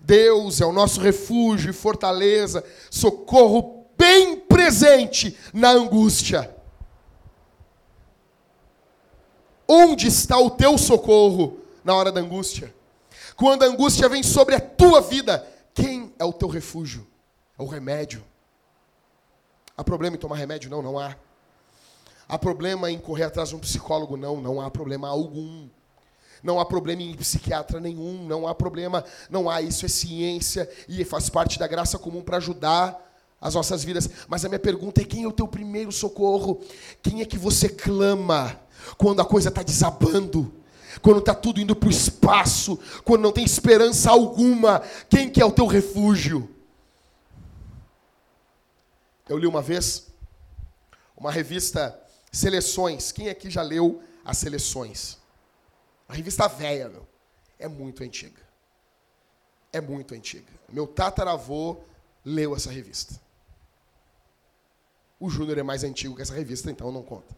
[0.00, 6.56] Deus é o nosso refúgio e fortaleza, socorro bem presente na angústia.
[9.68, 12.74] Onde está o teu socorro na hora da angústia?
[13.36, 17.06] Quando a angústia vem sobre a tua vida, quem é o teu refúgio?
[17.58, 18.24] É o remédio.
[19.76, 20.70] Há problema em tomar remédio?
[20.70, 21.14] Não, não há.
[22.28, 24.16] Há problema em correr atrás de um psicólogo?
[24.16, 25.68] Não, não há problema algum.
[26.42, 29.62] Não há problema em psiquiatra nenhum, não há problema, não há.
[29.62, 33.00] Isso é ciência e faz parte da graça comum para ajudar
[33.40, 34.08] as nossas vidas.
[34.28, 36.60] Mas a minha pergunta é: quem é o teu primeiro socorro?
[37.02, 38.60] Quem é que você clama
[38.98, 40.52] quando a coisa está desabando?
[41.02, 45.44] Quando está tudo indo para o espaço, quando não tem esperança alguma, quem que é
[45.44, 46.48] o teu refúgio?
[49.28, 50.06] Eu li uma vez
[51.16, 51.98] uma revista
[52.36, 53.12] Seleções.
[53.12, 55.16] Quem aqui já leu as Seleções?
[56.06, 57.06] A revista velha, meu.
[57.58, 58.42] É muito antiga.
[59.72, 60.52] É muito antiga.
[60.68, 61.78] Meu tataravô
[62.22, 63.18] leu essa revista.
[65.18, 67.34] O Júnior é mais antigo que essa revista, então não conta.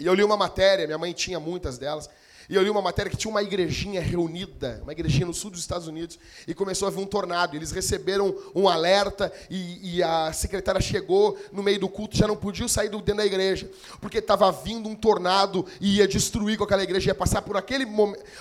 [0.00, 2.08] E eu li uma matéria, minha mãe tinha muitas delas,
[2.48, 5.60] e eu li uma matéria que tinha uma igrejinha reunida, uma igrejinha no sul dos
[5.60, 7.54] Estados Unidos, e começou a vir um tornado.
[7.54, 12.36] Eles receberam um alerta e, e a secretária chegou no meio do culto, já não
[12.36, 16.64] podiam sair do, dentro da igreja, porque estava vindo um tornado e ia destruir com
[16.64, 17.86] aquela igreja, ia passar por aquele,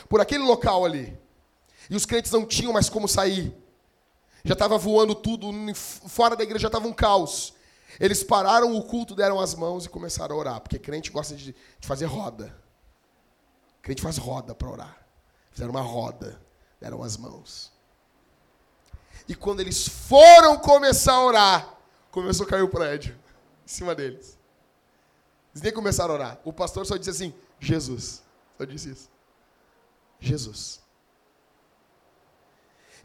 [0.08, 1.14] por aquele local ali.
[1.90, 3.54] E os crentes não tinham mais como sair.
[4.46, 7.54] Já estava voando tudo, fora da igreja já estava um caos.
[8.00, 11.54] Eles pararam o culto, deram as mãos e começaram a orar, porque crente gosta de,
[11.54, 12.67] de fazer roda.
[13.88, 15.08] Crente faz roda para orar.
[15.50, 16.38] Fizeram uma roda,
[16.78, 17.72] deram as mãos.
[19.30, 21.78] E quando eles foram começar a orar,
[22.12, 23.18] começou a cair o prédio
[23.64, 24.38] em cima deles.
[25.54, 26.40] Eles nem começaram a orar.
[26.44, 28.22] O pastor só disse assim: Jesus.
[28.58, 29.10] Só disse isso.
[30.20, 30.82] Jesus.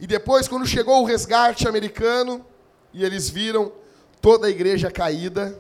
[0.00, 2.44] E depois, quando chegou o resgate americano,
[2.92, 3.72] e eles viram
[4.20, 5.56] toda a igreja caída,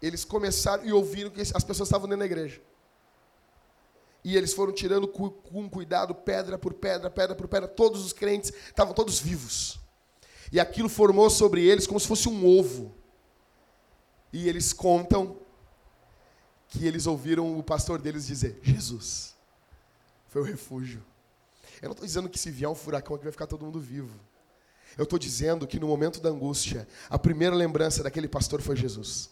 [0.00, 2.60] eles começaram e ouviram que as pessoas estavam dentro da igreja.
[4.22, 7.68] E eles foram tirando com cuidado, pedra por pedra, pedra por pedra.
[7.68, 9.78] Todos os crentes estavam todos vivos.
[10.52, 12.94] E aquilo formou sobre eles como se fosse um ovo.
[14.32, 15.38] E eles contam
[16.68, 19.34] que eles ouviram o pastor deles dizer: Jesus
[20.28, 21.02] foi o refúgio.
[21.82, 24.18] Eu não estou dizendo que se vier um furacão aqui vai ficar todo mundo vivo.
[24.98, 29.30] Eu estou dizendo que no momento da angústia, a primeira lembrança daquele pastor foi Jesus.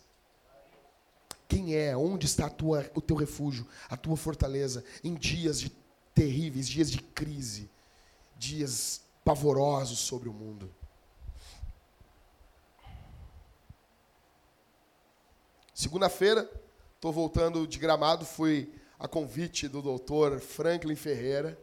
[1.49, 1.97] Quem é?
[1.97, 5.71] Onde está tua, o teu refúgio, a tua fortaleza em dias de
[6.15, 7.71] terríveis, dias de crise,
[8.37, 10.71] dias pavorosos sobre o mundo?
[15.73, 16.51] Segunda-feira,
[16.97, 21.59] estou voltando de Gramado, fui a convite do doutor Franklin Ferreira.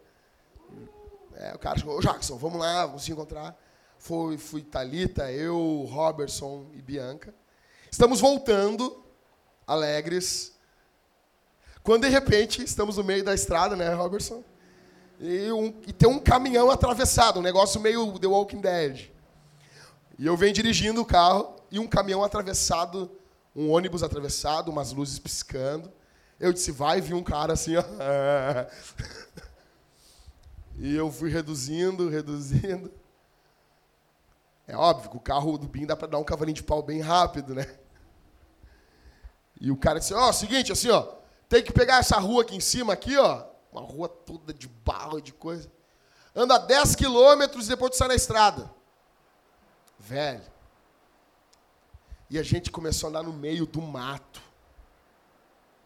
[1.36, 3.56] É, o cara chegou, Jackson, vamos lá, vamos se encontrar.
[4.00, 7.36] Foi, fui Talita, eu, Robertson e Bianca.
[7.92, 9.05] Estamos voltando
[9.66, 10.54] alegres.
[11.84, 14.44] Quando de repente estamos no meio da estrada, né, Robertson?
[15.20, 19.12] E, um, e tem um caminhão atravessado, um negócio meio The Walking Dead.
[20.18, 23.12] E eu venho dirigindo o carro e um caminhão atravessado,
[23.56, 25.92] um ônibus atravessado, umas luzes piscando.
[26.40, 27.84] Eu disse, vai, vi um cara assim, ó.
[30.78, 32.92] E eu fui reduzindo, reduzindo.
[34.68, 37.00] É óbvio que o carro do BIM dá para dar um cavalinho de pau bem
[37.00, 37.66] rápido, né?
[39.60, 41.16] E o cara disse, ó, oh, seguinte, assim, ó,
[41.48, 45.20] tem que pegar essa rua aqui em cima, aqui, ó, uma rua toda de barro
[45.20, 45.72] e de coisa.
[46.36, 48.70] Anda 10 quilômetros e depois tu sai na estrada.
[50.00, 50.44] Velho.
[52.30, 54.42] E a gente começou a andar no meio do mato.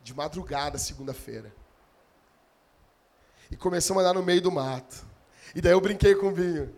[0.03, 1.53] De madrugada, segunda-feira.
[3.51, 5.05] E começamos a andar no meio do mato.
[5.53, 6.73] E daí eu brinquei com o Vinho.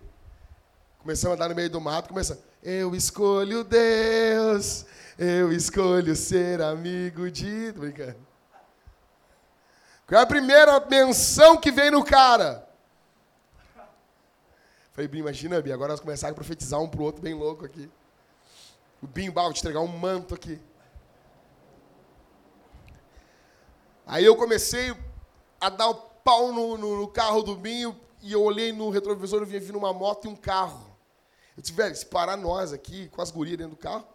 [1.00, 2.44] Começamos a andar no meio do mato, começamos.
[2.62, 4.86] Eu escolho Deus,
[5.24, 7.72] eu escolho ser amigo de.
[7.74, 8.18] Tô brincando.
[10.08, 12.68] Qual é a primeira menção que vem no cara?
[14.94, 17.88] Falei, Bim, imagina, Bim, agora nós começarmos a profetizar um pro outro bem louco aqui.
[19.00, 20.60] O Bim, vou te entregar um manto aqui.
[24.08, 24.92] Aí eu comecei
[25.60, 29.44] a dar o pau no, no, no carro do Binho e eu olhei no retrovisor
[29.44, 30.98] e vi vindo uma moto e um carro.
[31.56, 34.11] Eu disse, velho, se parar nós aqui com as gurias dentro do carro,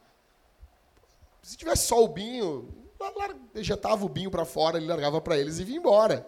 [1.46, 2.68] se tivesse só o Binho,
[3.54, 6.26] ejetava o Binho para fora, ele largava para eles e vinha embora.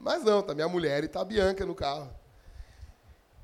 [0.00, 2.12] Mas não, tá minha mulher e tá a Bianca no carro.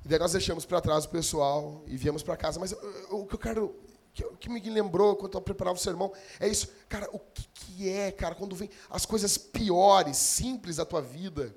[0.04, 2.58] E daí nós deixamos para trás o pessoal e viemos para casa.
[2.58, 2.74] Mas
[3.10, 3.76] o que eu quero
[4.12, 6.68] que, que me lembrou quando eu preparava o sermão, é isso.
[6.88, 11.54] Cara, o que, que é, cara, quando vem as coisas piores, simples da tua vida,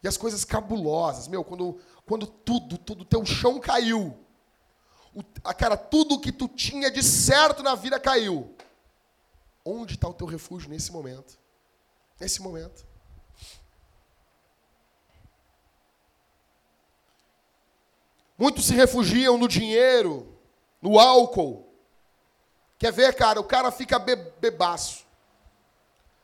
[0.00, 4.16] e as coisas cabulosas, meu, quando, quando tudo, tudo, teu chão caiu,
[5.44, 8.54] a, cara, tudo que tu tinha de certo na vida caiu.
[9.64, 11.38] Onde está o teu refúgio nesse momento?
[12.20, 12.86] Nesse momento.
[18.36, 20.36] Muitos se refugiam no dinheiro,
[20.82, 21.72] no álcool.
[22.78, 23.40] Quer ver, cara?
[23.40, 25.06] O cara fica be bebaço.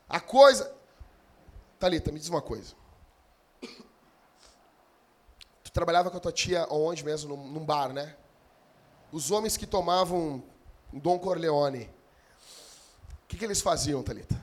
[0.08, 0.74] A coisa.
[1.78, 2.74] Thalita, me diz uma coisa.
[5.62, 7.36] Tu trabalhava com a tua tia onde mesmo?
[7.36, 8.16] Num bar, né?
[9.12, 10.42] Os homens que tomavam
[10.92, 11.90] Dom Corleone,
[13.24, 14.40] o que, que eles faziam, Thalita?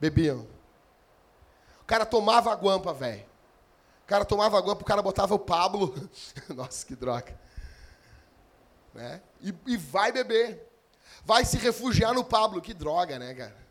[0.00, 0.46] Bebiam.
[1.80, 3.24] O cara tomava a guampa, velho.
[4.04, 5.94] O cara tomava a guampa, o cara botava o Pablo.
[6.54, 7.38] Nossa, que droga.
[8.94, 9.20] Né?
[9.40, 10.66] E, e vai beber.
[11.24, 12.60] Vai se refugiar no Pablo.
[12.60, 13.67] Que droga, né, cara?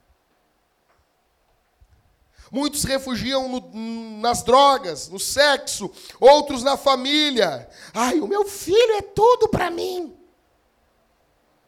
[2.51, 7.69] Muitos refugiam no, nas drogas, no sexo, outros na família.
[7.93, 10.15] Ai, o meu filho é tudo para mim.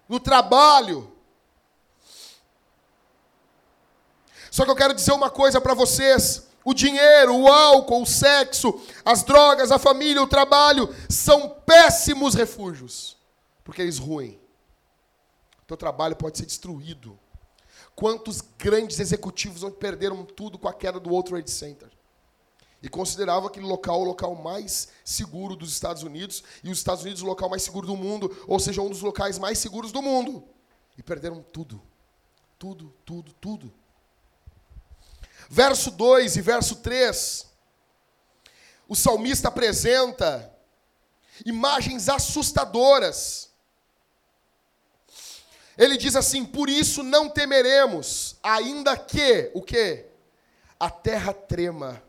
[0.07, 1.11] No trabalho.
[4.49, 8.81] Só que eu quero dizer uma coisa para vocês: o dinheiro, o álcool, o sexo,
[9.05, 13.19] as drogas, a família, o trabalho são péssimos refúgios
[13.69, 14.41] porque eles ruem.
[15.67, 17.19] Teu trabalho pode ser destruído.
[17.99, 21.89] Quantos grandes executivos perderam tudo com a queda do World Trade Center?
[22.81, 27.21] E consideravam aquele local o local mais seguro dos Estados Unidos e os Estados Unidos
[27.21, 30.47] o local mais seguro do mundo, ou seja, um dos locais mais seguros do mundo.
[30.97, 31.81] E perderam tudo.
[32.57, 33.73] Tudo, tudo, tudo.
[35.49, 37.47] Verso 2 e verso 3.
[38.87, 40.57] O salmista apresenta
[41.45, 43.48] imagens assustadoras
[45.79, 50.07] ele diz assim: "Por isso não temeremos, ainda que o quê?
[50.77, 52.03] A terra trema,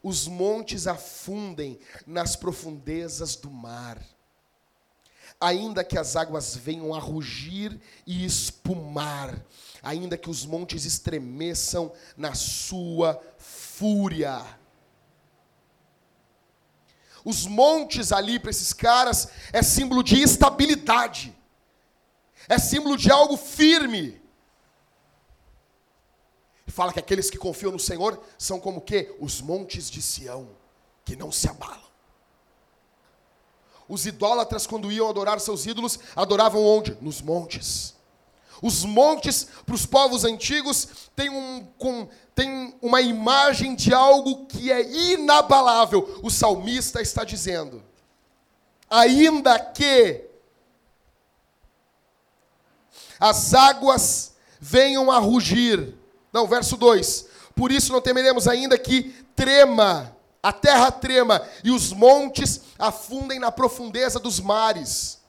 [0.00, 4.00] os montes afundem nas profundezas do mar,
[5.40, 9.44] ainda que as águas venham a rugir e espumar,
[9.82, 14.40] ainda que os montes estremeçam na sua fúria."
[17.24, 21.41] Os montes ali para esses caras é símbolo de estabilidade
[22.48, 24.20] é símbolo de algo firme.
[26.66, 29.14] Fala que aqueles que confiam no Senhor são como que?
[29.20, 30.48] Os montes de Sião,
[31.04, 31.82] que não se abalam.
[33.86, 36.96] Os idólatras, quando iam adorar seus ídolos, adoravam onde?
[37.02, 37.94] Nos montes.
[38.62, 44.72] Os montes, para os povos antigos, têm um, com, tem uma imagem de algo que
[44.72, 44.80] é
[45.12, 46.20] inabalável.
[46.22, 47.82] O salmista está dizendo:
[48.88, 50.31] ainda que
[53.22, 55.94] as águas venham a rugir.
[56.32, 57.28] Não, verso 2.
[57.54, 63.52] Por isso não temeremos ainda que trema, a terra trema e os montes afundem na
[63.52, 65.20] profundeza dos mares.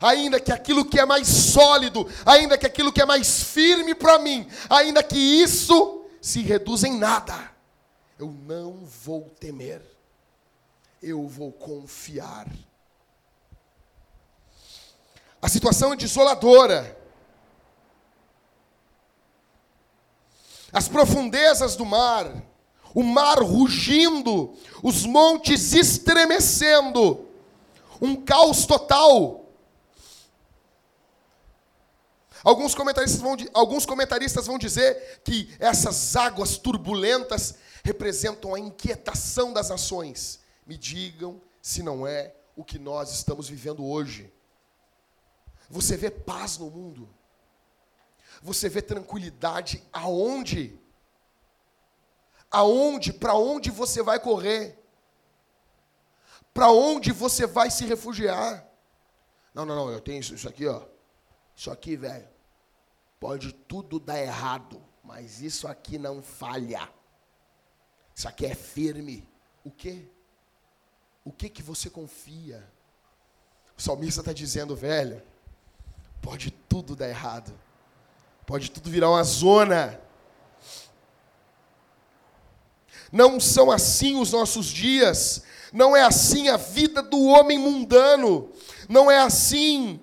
[0.00, 4.20] Ainda que aquilo que é mais sólido, ainda que aquilo que é mais firme para
[4.20, 7.50] mim, ainda que isso se reduza em nada,
[8.20, 9.82] eu não vou temer,
[11.02, 12.46] eu vou confiar.
[15.42, 17.04] A situação é desoladora.
[20.76, 22.30] As profundezas do mar,
[22.94, 27.26] o mar rugindo, os montes estremecendo,
[27.98, 29.50] um caos total.
[32.44, 39.70] Alguns comentaristas, vão, alguns comentaristas vão dizer que essas águas turbulentas representam a inquietação das
[39.70, 40.40] nações.
[40.66, 44.30] Me digam se não é o que nós estamos vivendo hoje.
[45.70, 47.08] Você vê paz no mundo
[48.46, 50.78] você vê tranquilidade aonde?
[52.48, 53.12] Aonde?
[53.12, 54.78] Para onde você vai correr?
[56.54, 58.64] Para onde você vai se refugiar?
[59.52, 60.86] Não, não, não, eu tenho isso, isso aqui, ó.
[61.56, 62.28] Isso aqui, velho.
[63.18, 66.88] Pode tudo dar errado, mas isso aqui não falha.
[68.14, 69.28] Isso aqui é firme.
[69.64, 70.08] O quê?
[71.24, 72.64] O que que você confia?
[73.76, 75.20] O salmista está dizendo, velho,
[76.22, 77.52] pode tudo dar errado,
[78.46, 80.00] Pode tudo virar uma zona.
[83.10, 85.42] Não são assim os nossos dias.
[85.72, 88.50] Não é assim a vida do homem mundano.
[88.88, 90.00] Não é assim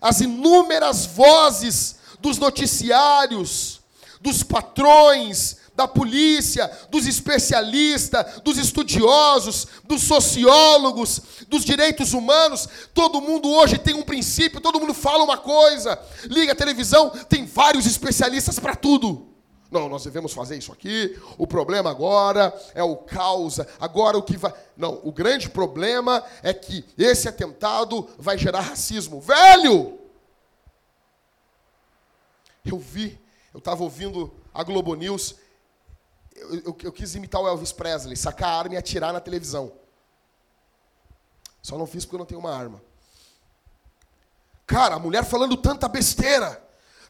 [0.00, 3.80] as inúmeras vozes dos noticiários,
[4.20, 12.68] dos patrões, da polícia, dos especialistas, dos estudiosos, dos sociólogos, dos direitos humanos.
[12.92, 15.98] Todo mundo hoje tem um princípio, todo mundo fala uma coisa.
[16.24, 19.32] Liga a televisão, tem vários especialistas para tudo.
[19.70, 21.18] Não, nós devemos fazer isso aqui.
[21.38, 23.66] O problema agora é o causa.
[23.80, 24.52] Agora o que vai.
[24.76, 29.18] Não, o grande problema é que esse atentado vai gerar racismo.
[29.18, 29.98] Velho!
[32.64, 33.18] Eu vi,
[33.54, 35.36] eu estava ouvindo a Globo News.
[36.34, 39.72] Eu, eu, eu, quis imitar o Elvis Presley, sacar a arma e atirar na televisão.
[41.62, 42.82] Só não fiz porque eu não tenho uma arma.
[44.66, 46.62] Cara, a mulher falando tanta besteira,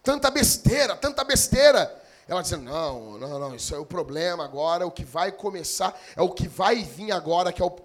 [0.03, 2.03] tanta besteira, tanta besteira.
[2.27, 6.23] Ela dizendo, não, não, não, isso é o problema agora, o que vai começar, é
[6.23, 7.77] o que vai vir agora, que é o.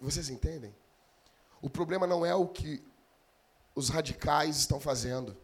[0.00, 0.74] Vocês entendem?
[1.60, 2.82] O problema não é o que
[3.74, 5.36] os radicais estão fazendo.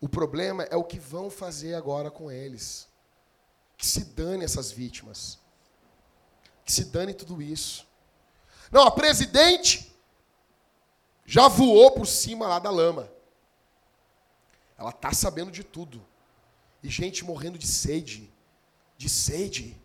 [0.00, 2.88] O problema é o que vão fazer agora com eles.
[3.82, 5.40] Que se dane essas vítimas.
[6.64, 7.84] Que se dane tudo isso.
[8.70, 9.92] Não, a presidente
[11.26, 13.10] já voou por cima lá da lama.
[14.78, 16.00] Ela está sabendo de tudo.
[16.80, 18.32] E gente morrendo de sede.
[18.96, 19.76] De sede.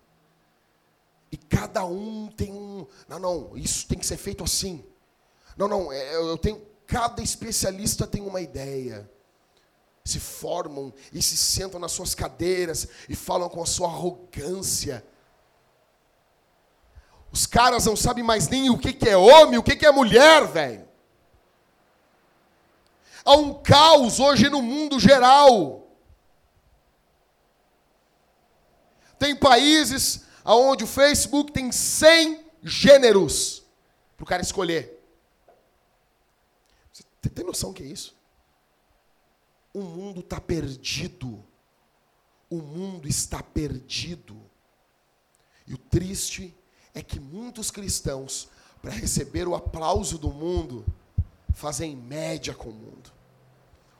[1.31, 2.85] E cada um tem um.
[3.07, 4.85] Não, não, isso tem que ser feito assim.
[5.57, 6.63] Não, não, é, eu tenho.
[6.85, 9.09] Cada especialista tem uma ideia.
[10.07, 15.05] Se formam e se sentam nas suas cadeiras e falam com a sua arrogância.
[17.29, 20.87] Os caras não sabem mais nem o que é homem, o que é mulher, velho.
[23.25, 25.85] Há um caos hoje no mundo geral.
[29.19, 33.61] Tem países onde o Facebook tem 100 gêneros
[34.15, 35.03] para o cara escolher.
[36.93, 38.16] Você tem noção que é isso?
[39.77, 41.43] O mundo está perdido.
[42.49, 44.35] O mundo está perdido.
[45.65, 46.55] E o triste
[46.93, 48.49] é que muitos cristãos,
[48.81, 50.85] para receber o aplauso do mundo,
[51.53, 53.17] fazem média com o mundo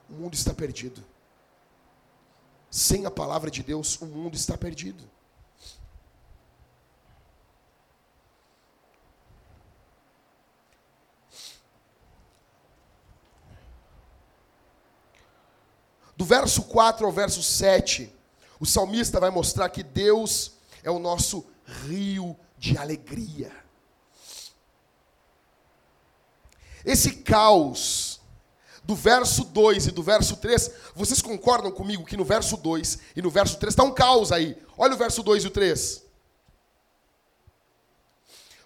[0.10, 1.04] o mundo está perdido.
[2.70, 5.04] Sem a palavra de Deus, o mundo está perdido.
[16.18, 18.11] Do verso 4 ao verso 7,
[18.59, 20.53] o salmista vai mostrar que Deus
[20.84, 21.45] é o nosso
[21.86, 23.51] rio de alegria.
[26.84, 28.20] Esse caos
[28.84, 33.22] do verso 2 e do verso 3, vocês concordam comigo que no verso 2 e
[33.22, 34.57] no verso 3 está um caos aí?
[34.76, 36.07] Olha o verso 2 e o 3.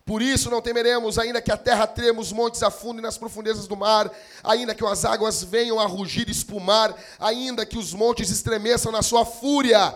[0.06, 3.78] Por isso não temeremos, ainda que a terra trema, os montes afundem nas profundezas do
[3.78, 4.12] mar,
[4.44, 9.02] ainda que as águas venham a rugir e espumar, ainda que os montes estremeçam na
[9.02, 9.96] sua fúria,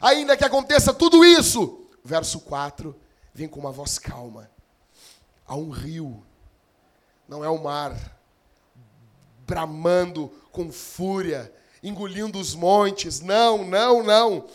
[0.00, 1.86] ainda que aconteça tudo isso.
[2.04, 2.94] Verso 4
[3.32, 4.50] vem com uma voz calma.
[5.46, 6.22] Há um rio,
[7.28, 7.96] não é o mar
[9.46, 11.50] bramando com fúria,
[11.82, 13.20] engolindo os montes.
[13.20, 14.46] Não, não, não.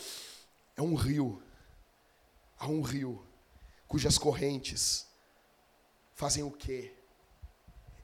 [0.76, 1.42] É um rio.
[2.60, 3.24] Há um rio
[3.94, 5.06] cujas correntes
[6.16, 6.96] fazem o quê?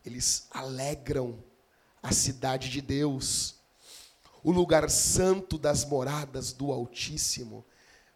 [0.05, 1.43] Eles alegram
[2.03, 3.55] a cidade de Deus,
[4.43, 7.65] o lugar santo das moradas do Altíssimo.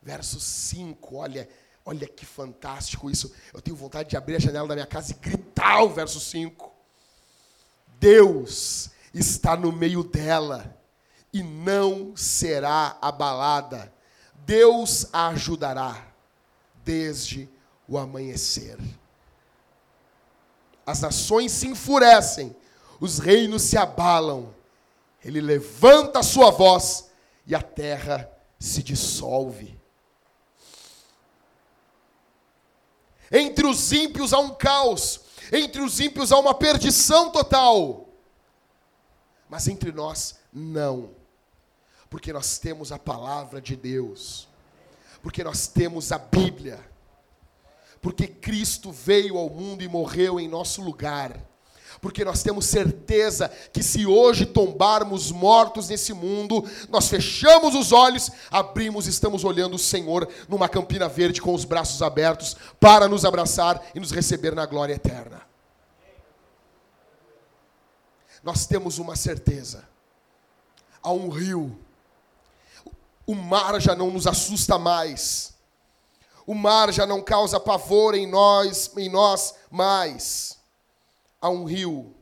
[0.03, 1.49] Verso 5, olha,
[1.83, 3.33] olha que fantástico isso.
[3.51, 6.71] Eu tenho vontade de abrir a janela da minha casa e gritar o verso 5.
[7.99, 10.79] Deus está no meio dela
[11.33, 13.91] e não será abalada.
[14.45, 16.13] Deus a ajudará
[16.85, 17.49] desde
[17.87, 18.77] o amanhecer.
[20.85, 22.55] As nações se enfurecem,
[22.99, 24.53] os reinos se abalam.
[25.23, 27.09] Ele levanta a sua voz
[27.45, 28.29] e a terra
[28.59, 29.79] se dissolve.
[33.31, 35.21] Entre os ímpios há um caos,
[35.51, 38.07] entre os ímpios há uma perdição total.
[39.49, 41.11] Mas entre nós, não.
[42.09, 44.47] Porque nós temos a palavra de Deus.
[45.21, 46.92] Porque nós temos a Bíblia.
[48.03, 51.39] Porque Cristo veio ao mundo e morreu em nosso lugar
[52.03, 58.29] porque nós temos certeza que se hoje tombarmos mortos nesse mundo, nós fechamos os olhos,
[58.51, 63.81] abrimos estamos olhando o Senhor numa campina verde com os braços abertos para nos abraçar
[63.95, 65.43] e nos receber na glória eterna.
[68.43, 69.87] Nós temos uma certeza.
[71.01, 71.79] Há um rio.
[73.25, 75.52] O mar já não nos assusta mais.
[76.45, 80.59] O mar já não causa pavor em nós, em nós mais
[81.41, 82.15] a um rio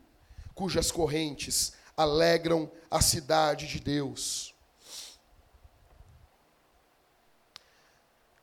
[0.53, 4.53] cujas correntes alegram a cidade de Deus.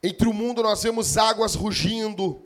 [0.02, 2.44] Entre o mundo nós vemos águas rugindo,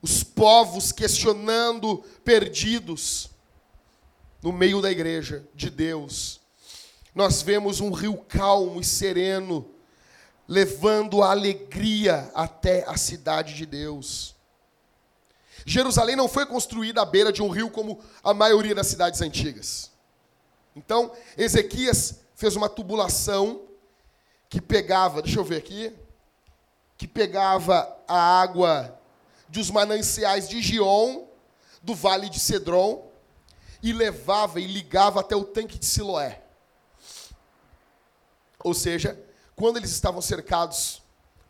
[0.00, 3.30] os povos questionando, perdidos.
[4.42, 6.40] No meio da igreja de Deus,
[7.14, 9.71] nós vemos um rio calmo e sereno,
[10.52, 14.36] levando a alegria até a cidade de Deus.
[15.64, 19.90] Jerusalém não foi construída à beira de um rio como a maioria das cidades antigas.
[20.76, 23.62] Então, Ezequias fez uma tubulação
[24.50, 25.90] que pegava, deixa eu ver aqui,
[26.98, 29.00] que pegava a água
[29.48, 31.24] dos mananciais de Gion,
[31.82, 33.10] do vale de Cedron,
[33.82, 36.42] e levava e ligava até o tanque de Siloé.
[38.62, 39.18] Ou seja,
[39.54, 41.02] quando eles estavam cercados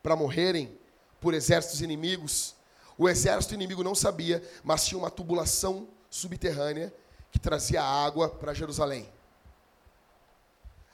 [0.02, 0.78] para morrerem
[1.20, 2.54] por exércitos inimigos,
[2.98, 6.92] o exército inimigo não sabia, mas tinha uma tubulação subterrânea
[7.30, 9.08] que trazia água para Jerusalém.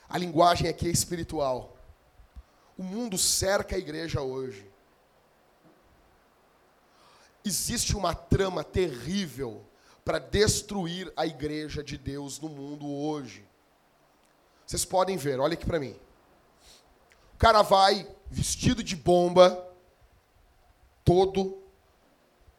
[0.07, 1.77] A linguagem aqui é espiritual.
[2.77, 4.67] O mundo cerca a igreja hoje.
[7.43, 9.63] Existe uma trama terrível
[10.03, 13.45] para destruir a igreja de Deus no mundo hoje.
[14.65, 15.95] Vocês podem ver, olha aqui para mim.
[17.39, 19.67] Cara vai vestido de bomba,
[21.03, 21.63] todo,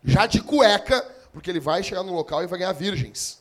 [0.02, 1.02] já de cueca,
[1.32, 3.40] porque ele vai chegar no local e vai ganhar virgens.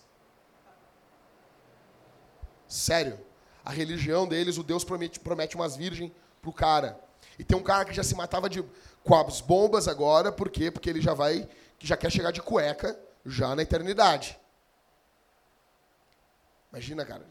[2.67, 3.19] Sério.
[3.65, 6.11] A religião deles, o Deus promete, promete umas virgens
[6.41, 6.99] pro cara.
[7.37, 8.63] E tem um cara que já se matava de,
[9.03, 10.69] com as bombas agora, por quê?
[10.69, 14.37] Porque ele já vai, que já quer chegar de cueca já na eternidade.
[16.71, 17.25] Imagina, cara,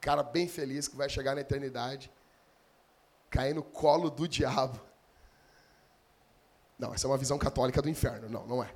[0.00, 2.10] cara bem feliz que vai chegar na eternidade,
[3.32, 4.78] cair no colo do diabo.
[6.78, 8.28] Não, essa é uma visão católica do inferno.
[8.28, 8.72] Não, não é.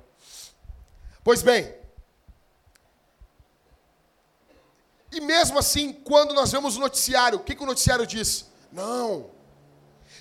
[1.23, 1.77] Pois bem,
[5.11, 8.47] e mesmo assim, quando nós vemos o noticiário, o que, que o noticiário diz?
[8.71, 9.29] Não,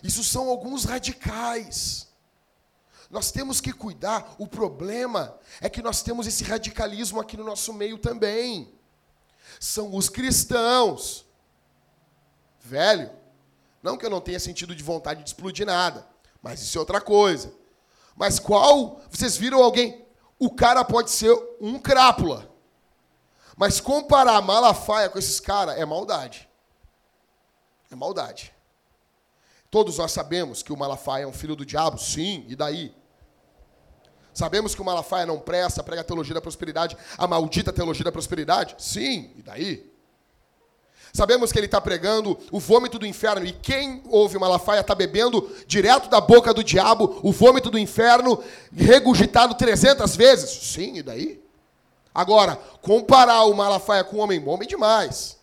[0.03, 2.07] isso são alguns radicais.
[3.09, 4.35] Nós temos que cuidar.
[4.39, 8.73] O problema é que nós temos esse radicalismo aqui no nosso meio também.
[9.61, 11.25] São os cristãos.
[12.61, 13.11] Velho,
[13.87, 16.07] não que eu não tenha sentido de vontade de explodir nada,
[16.43, 17.55] mas isso é outra coisa.
[18.17, 19.01] Mas qual?
[19.11, 20.05] Vocês viram alguém?
[20.39, 22.51] O cara pode ser um crápula.
[23.57, 26.49] Mas comparar Malafaia com esses caras é maldade.
[27.91, 28.53] É maldade.
[29.71, 32.95] Todos nós sabemos que o Malafaia é um filho do diabo, sim, e daí?
[34.35, 38.13] Sabemos que o Malafaia não presta, prega a teologia da prosperidade, a maldita teologia da
[38.13, 38.75] prosperidade?
[38.79, 39.96] Sim, e daí?
[41.13, 43.47] Sabemos que ele está pregando o vômito do inferno.
[43.47, 47.79] E quem ouve o Malafaia está bebendo direto da boca do diabo o vômito do
[47.79, 48.43] inferno,
[48.75, 50.51] regurgitado 300 vezes.
[50.51, 51.43] Sim, e daí?
[52.15, 55.37] Agora, comparar o Malafaia com o homem bom é demais.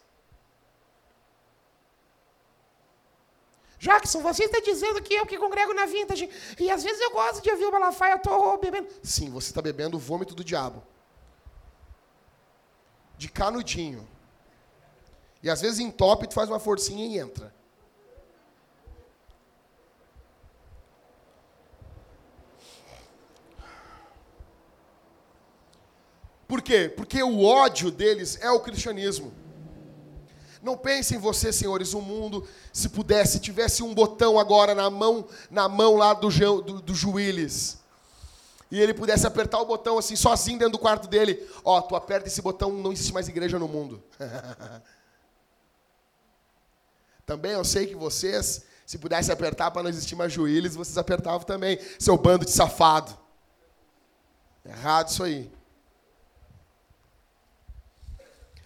[3.84, 6.30] Jackson, você está dizendo que eu que congrego na vintage.
[6.58, 8.88] E às vezes eu gosto de ouvir o Malafaia, eu estou bebendo.
[9.04, 10.82] Sim, você está bebendo o vômito do diabo.
[13.18, 14.08] De canudinho.
[15.44, 17.54] E às vezes entope, tu faz uma forcinha e entra.
[26.48, 26.88] Por quê?
[26.88, 29.34] Porque o ódio deles é o cristianismo.
[30.62, 35.28] Não pensem em você, senhores, o mundo, se pudesse, tivesse um botão agora na mão,
[35.52, 36.30] na mão lá do,
[36.62, 37.80] do, do Juílis.
[38.72, 41.46] E ele pudesse apertar o botão assim, sozinho dentro do quarto dele.
[41.66, 44.02] Ó, oh, tu aperta esse botão, não existe mais igreja no mundo.
[47.26, 51.42] Também eu sei que vocês, se pudesse apertar para não existir mais juízes, vocês apertavam
[51.42, 53.18] também, seu bando de safado.
[54.66, 55.52] Errado isso aí.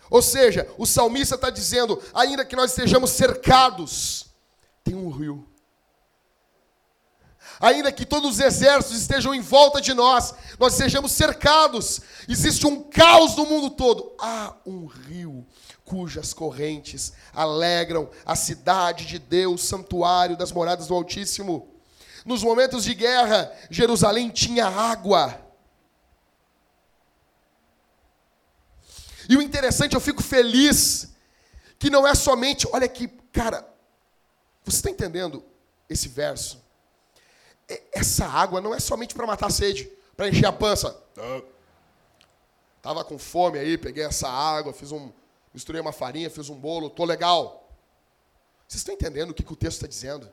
[0.10, 4.28] Ou seja, o salmista está dizendo: ainda que nós estejamos cercados,
[4.84, 5.48] tem um rio.
[7.60, 12.84] Ainda que todos os exércitos estejam em volta de nós, nós estejamos cercados, existe um
[12.84, 14.16] caos no mundo todo.
[14.20, 15.46] Há um rio
[15.88, 21.74] cujas correntes alegram a cidade de Deus, santuário das moradas do Altíssimo.
[22.26, 25.42] Nos momentos de guerra, Jerusalém tinha água.
[29.30, 31.14] E o interessante, eu fico feliz
[31.80, 33.66] que não é somente, olha aqui, cara,
[34.66, 35.44] você está entendendo
[35.90, 36.62] esse verso?
[37.94, 41.02] Essa água não é somente para matar a sede, para encher a pança.
[42.82, 45.12] Tava com fome aí, peguei essa água, fiz um,
[45.58, 47.68] misturei uma farinha, fiz um bolo, tô legal.
[48.68, 50.32] Vocês estão entendendo o que, que o texto está dizendo?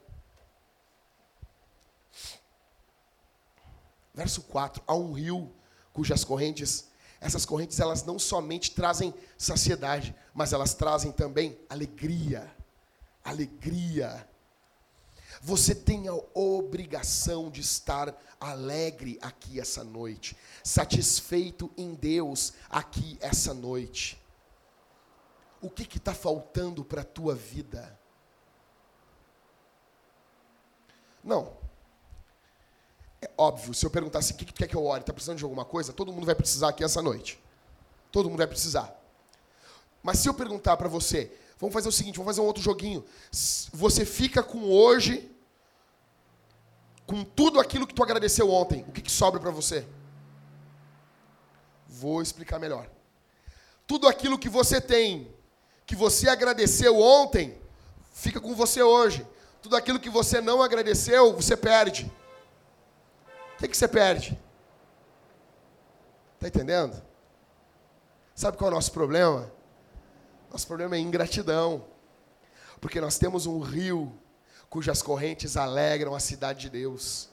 [4.13, 5.51] Verso 4: Há um rio
[5.95, 6.91] cujas correntes,
[7.23, 12.55] essas correntes, elas não somente trazem saciedade, mas elas trazem também alegria.
[13.25, 14.29] Alegria.
[15.41, 23.55] Você tem a obrigação de estar alegre aqui essa noite, satisfeito em Deus aqui essa
[23.55, 24.23] noite.
[25.65, 27.99] O que está faltando para a tua vida?
[31.25, 31.57] Não.
[33.23, 35.45] É óbvio, se eu perguntasse o que, que quer que eu ore, está precisando de
[35.45, 37.43] alguma coisa, todo mundo vai precisar aqui essa noite.
[38.13, 38.95] Todo mundo vai precisar.
[40.03, 43.03] Mas se eu perguntar para você, vamos fazer o seguinte, vamos fazer um outro joguinho.
[43.73, 45.35] Você fica com hoje
[47.07, 49.89] com tudo aquilo que tu agradeceu ontem, o que, que sobra para você?
[51.89, 52.87] Vou explicar melhor.
[53.87, 55.35] Tudo aquilo que você tem,
[55.87, 57.61] que você agradeceu ontem,
[58.13, 59.27] fica com você hoje.
[59.63, 62.11] Tudo aquilo que você não agradeceu, você perde.
[63.55, 64.39] O que, que você perde?
[66.35, 67.03] Está entendendo?
[68.35, 69.51] Sabe qual é o nosso problema?
[70.51, 71.85] Nosso problema é ingratidão.
[72.81, 74.13] Porque nós temos um rio
[74.69, 77.31] cujas correntes alegram a cidade de Deus.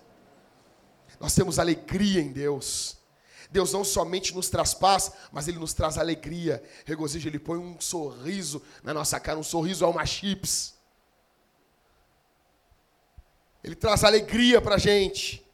[1.19, 3.00] Nós temos alegria em Deus.
[3.51, 7.27] Deus não somente nos traz paz, mas Ele nos traz alegria, regozijo.
[7.27, 10.73] Ele põe um sorriso na nossa cara, um sorriso uma chips.
[13.61, 15.45] Ele traz alegria para a gente.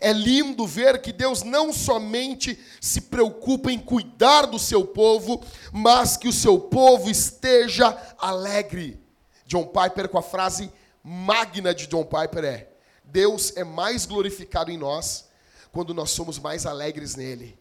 [0.00, 5.40] É lindo ver que Deus não somente se preocupa em cuidar do seu povo,
[5.72, 9.00] mas que o seu povo esteja alegre.
[9.46, 10.72] John Piper, com a frase
[11.04, 12.71] magna de John Piper, é:
[13.12, 15.26] Deus é mais glorificado em nós
[15.70, 17.58] quando nós somos mais alegres nele.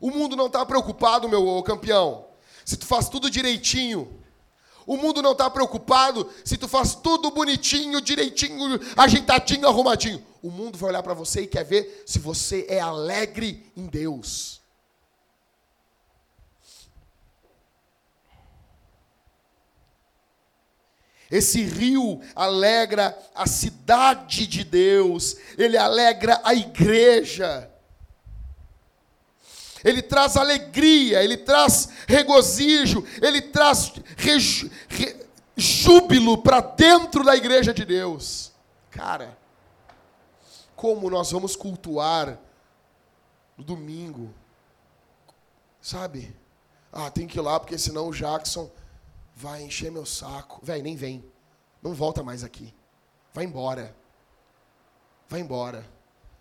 [0.00, 2.26] O mundo não está preocupado, meu campeão,
[2.64, 4.18] se tu faz tudo direitinho,
[4.86, 10.24] o mundo não está preocupado se tu faz tudo bonitinho, direitinho, ajeitadinho, arrumadinho.
[10.42, 14.57] O mundo vai olhar para você e quer ver se você é alegre em Deus.
[21.30, 27.70] Esse rio alegra a cidade de Deus, ele alegra a igreja
[29.84, 34.38] ele traz alegria, ele traz regozijo, ele traz re,
[34.88, 35.26] re,
[35.56, 38.52] júbilo para dentro da igreja de Deus.
[38.90, 39.36] Cara,
[40.74, 42.38] como nós vamos cultuar
[43.56, 44.32] no domingo?
[45.80, 46.34] Sabe?
[46.92, 48.70] Ah, tem que ir lá porque senão o Jackson
[49.38, 50.58] vai encher meu saco.
[50.64, 51.24] Véi, nem vem.
[51.80, 52.74] Não volta mais aqui.
[53.32, 53.94] Vai embora.
[55.28, 55.88] Vai embora.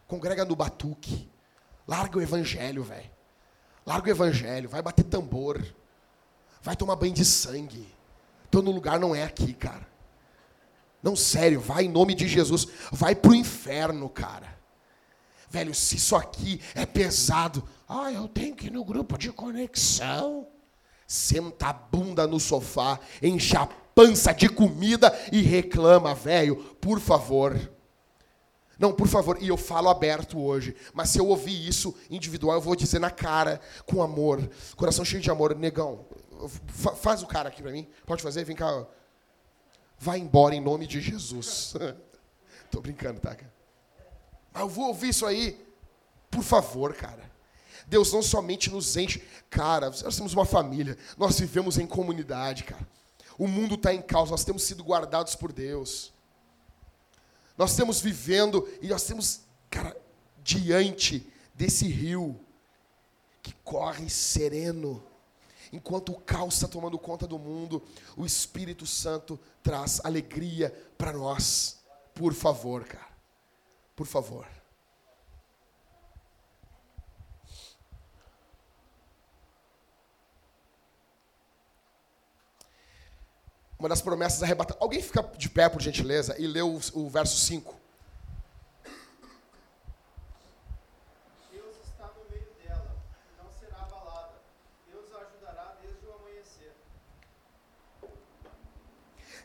[0.07, 1.29] Congrega no batuque.
[1.87, 3.09] Larga o evangelho, velho.
[3.85, 5.63] Larga o evangelho, vai bater tambor.
[6.61, 7.87] Vai tomar banho de sangue.
[8.49, 9.87] Teu lugar não é aqui, cara.
[11.03, 12.67] Não, sério, vai em nome de Jesus.
[12.91, 14.57] Vai pro inferno, cara.
[15.49, 20.47] Velho, se isso aqui é pesado, ah, eu tenho que ir no grupo de conexão.
[21.07, 27.57] Senta a bunda no sofá, enche a pança de comida e reclama, velho, por favor.
[28.77, 32.61] Não, por favor, e eu falo aberto hoje, mas se eu ouvir isso individual, eu
[32.61, 36.05] vou dizer na cara, com amor, coração cheio de amor, negão,
[36.97, 38.85] faz o cara aqui para mim, pode fazer, vem cá,
[39.97, 41.73] vai embora em nome de Jesus.
[42.69, 43.35] Tô brincando, tá?
[44.53, 45.59] Mas eu vou ouvir isso aí,
[46.29, 47.31] por favor, cara.
[47.87, 52.85] Deus não somente nos enche, cara, nós temos uma família, nós vivemos em comunidade, cara.
[53.37, 56.11] O mundo está em causa, nós temos sido guardados por Deus.
[57.57, 59.95] Nós estamos vivendo e nós temos, cara,
[60.43, 62.39] diante desse rio
[63.41, 65.01] que corre sereno.
[65.71, 67.81] Enquanto o caos está tomando conta do mundo,
[68.15, 71.79] o Espírito Santo traz alegria para nós.
[72.13, 73.07] Por favor, cara.
[73.95, 74.56] Por favor.
[83.79, 84.81] Uma das promessas arrebatadas.
[84.81, 87.75] Alguém fica de pé, por gentileza, e lê o, o verso 5.
[91.51, 92.95] Deus está no meio dela,
[93.37, 94.33] não será abalada.
[94.91, 96.75] Deus a ajudará desde o amanhecer.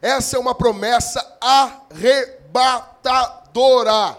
[0.00, 4.16] Essa é uma promessa arrebatadora.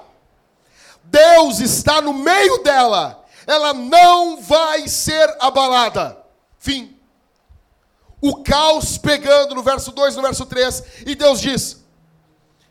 [1.06, 3.26] Deus está no meio dela.
[3.48, 6.24] Ela não vai ser abalada.
[6.60, 6.93] Fim
[8.26, 11.84] o caos pegando no verso 2, no verso 3, e Deus diz: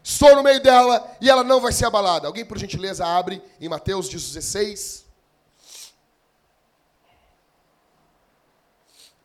[0.02, 2.26] Estou no meio dela e ela não vai ser abalada.
[2.26, 5.04] Alguém, por gentileza, abre em Mateus 16.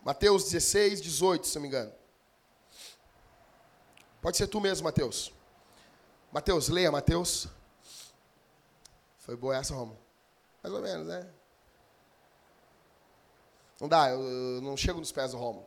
[0.03, 1.93] Mateus 16, 18, se não me engano.
[4.21, 5.31] Pode ser tu mesmo, Mateus.
[6.29, 7.47] Mateus, leia Mateus.
[9.19, 9.97] Foi boa essa, Romo?
[10.61, 11.25] Mais ou menos, né?
[13.79, 15.66] Não dá, eu não chego nos pés do Romo.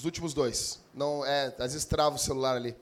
[0.00, 0.80] Os últimos dois.
[0.94, 2.74] Não, é, às vezes trava o celular ali.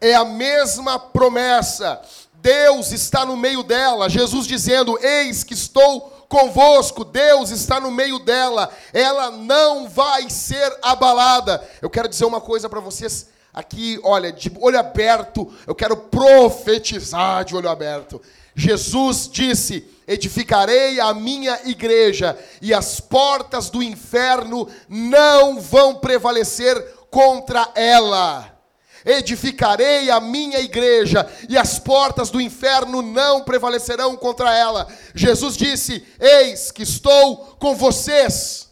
[0.00, 2.02] é a mesma promessa.
[2.34, 4.08] Deus está no meio dela.
[4.08, 7.04] Jesus dizendo: Eis que estou convosco.
[7.04, 8.72] Deus está no meio dela.
[8.94, 11.62] Ela não vai ser abalada.
[11.82, 15.52] Eu quero dizer uma coisa para vocês aqui, olha, de olho aberto.
[15.66, 18.22] Eu quero profetizar de olho aberto.
[18.54, 27.68] Jesus disse: Edificarei a minha igreja, e as portas do inferno não vão prevalecer contra
[27.74, 28.59] ela
[29.04, 34.86] edificarei a minha igreja e as portas do inferno não prevalecerão contra ela.
[35.14, 38.70] Jesus disse: Eis que estou com vocês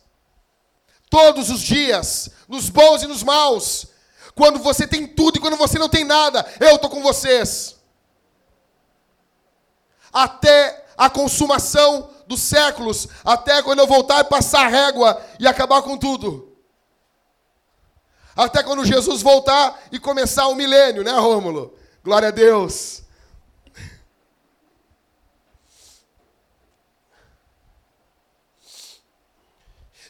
[1.11, 3.87] todos os dias, nos bons e nos maus.
[4.35, 7.77] Quando você tem tudo e quando você não tem nada, eu estou com vocês.
[10.13, 15.83] Até a consumação dos séculos, até quando eu voltar e passar a régua e acabar
[15.83, 16.58] com tudo.
[18.39, 21.77] Até quando Jesus voltar e começar o milênio, né, Rômulo?
[22.05, 23.03] Glória a Deus.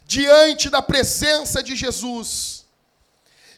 [0.05, 2.67] Diante da presença de Jesus,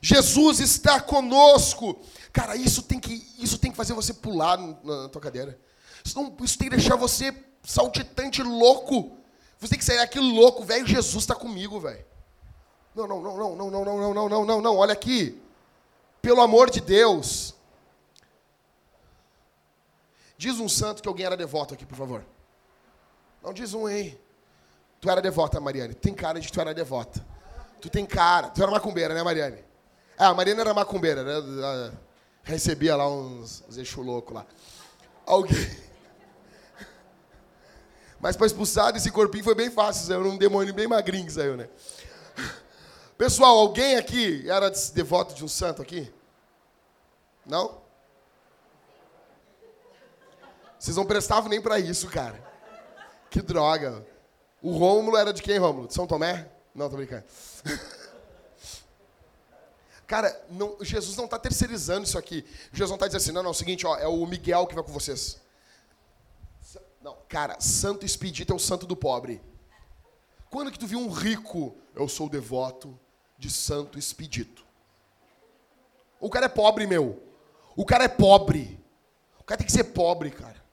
[0.01, 1.99] Jesus está conosco.
[2.31, 5.59] Cara, isso tem que, isso tem que fazer você pular na tua cadeira.
[6.01, 9.17] Isso, não, isso tem que deixar você saltitante louco.
[9.59, 10.87] Você tem que sair aqui louco, velho.
[10.87, 12.05] Jesus está comigo, velho.
[12.95, 15.39] Não, não, não, não, não, não, não, não, não, não, não, olha aqui.
[16.21, 17.55] Pelo amor de Deus.
[20.37, 22.25] Diz um santo que alguém era devoto aqui, por favor.
[23.41, 24.19] Não diz um aí.
[24.99, 25.93] Tu era devota, Mariane.
[25.93, 27.25] Tem cara de que tu era devota.
[27.79, 28.49] Tu tem cara.
[28.49, 29.63] Tu era macumbeira, né, Mariane?
[30.17, 31.33] Ah, a Mariane era macumbeira, né?
[31.33, 31.93] Ela
[32.43, 34.45] Recebia lá uns, uns eixo louco lá.
[35.25, 35.55] Alguém.
[38.19, 41.55] Mas para expulsar desse corpinho foi bem fácil, saiu um demônio bem magrinho que saiu,
[41.55, 41.69] né?
[43.21, 46.11] Pessoal, alguém aqui era devoto de um santo aqui?
[47.45, 47.79] Não?
[50.79, 52.43] Vocês não prestavam nem para isso, cara.
[53.29, 54.03] Que droga.
[54.59, 55.87] O Rômulo era de quem, Rômulo?
[55.87, 56.49] De São Tomé?
[56.73, 57.23] Não, tô brincando.
[60.07, 62.43] Cara, não, Jesus não está terceirizando isso aqui.
[62.73, 64.73] Jesus não está dizendo assim, não, não, é o seguinte, ó, é o Miguel que
[64.73, 65.39] vai com vocês.
[66.99, 69.39] Não, cara, santo expedito é o santo do pobre.
[70.49, 72.99] Quando que tu viu um rico, eu sou devoto
[73.41, 74.63] de santo expedito?
[76.19, 77.21] O cara é pobre, meu.
[77.75, 78.79] O cara é pobre.
[79.39, 80.63] O cara tem que ser pobre, cara.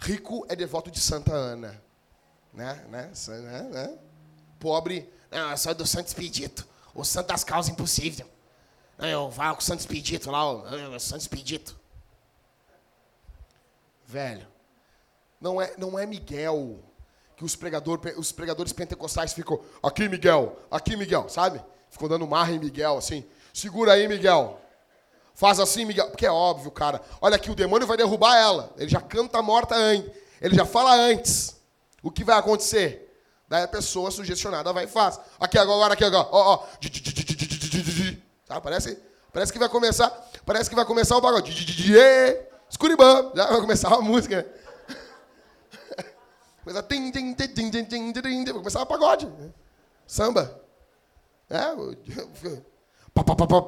[0.00, 1.80] Rico é devoto de Santa Ana.
[2.52, 2.74] Né?
[2.88, 3.12] Né?
[3.28, 3.62] né?
[3.62, 3.98] né?
[4.58, 6.66] Pobre, não, sou do Santo Expedito.
[6.92, 8.28] O santo das causas impossíveis.
[8.98, 11.78] Não, eu vou com o Santo Expedito lá, o, o Santo Expedito.
[14.04, 14.46] Velho,
[15.40, 16.82] não é, não é Miguel
[17.36, 21.62] que os, pregador, os pregadores pentecostais ficam, aqui Miguel, aqui Miguel, sabe?
[21.90, 23.24] Ficam dando marra em Miguel, assim.
[23.52, 24.60] Segura aí, Miguel.
[25.34, 26.08] Faz assim, Miguel.
[26.08, 27.00] Porque é óbvio, cara.
[27.20, 28.72] Olha aqui, o demônio vai derrubar ela.
[28.76, 30.10] Ele já canta morta antes.
[30.40, 31.56] Ele já fala antes.
[32.02, 33.02] O que vai acontecer?
[33.48, 35.20] Daí a pessoa sugestionada vai e faz.
[35.38, 36.28] Aqui agora, aqui agora.
[36.30, 36.66] Ó, ó.
[38.46, 38.60] Sabe?
[38.62, 38.98] Parece,
[39.32, 40.10] parece que vai começar.
[40.44, 41.52] Parece que vai começar o pagode.
[42.68, 43.32] Escuribam.
[43.34, 44.46] Já vai começar a música.
[46.64, 46.82] Vai
[48.52, 49.28] começar o pagode.
[50.06, 50.65] Samba.
[51.48, 51.62] É?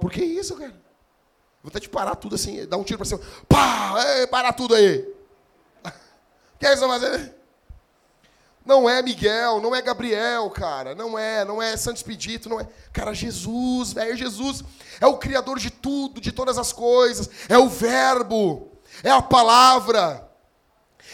[0.01, 0.74] Por que isso, cara?
[1.62, 3.20] Vou até te parar tudo assim, dar um tiro pra cima.
[3.49, 3.95] Pá!
[4.18, 5.07] Ei, parar tudo aí!
[6.59, 7.39] Que é isso fazer?
[8.68, 10.95] Não é Miguel, não é Gabriel, cara.
[10.95, 12.68] Não é, não é Santo Expedito, não é.
[12.93, 14.62] Cara, Jesus, velho, Jesus
[15.01, 17.31] é o Criador de tudo, de todas as coisas.
[17.49, 18.72] É o Verbo,
[19.03, 20.29] é a palavra.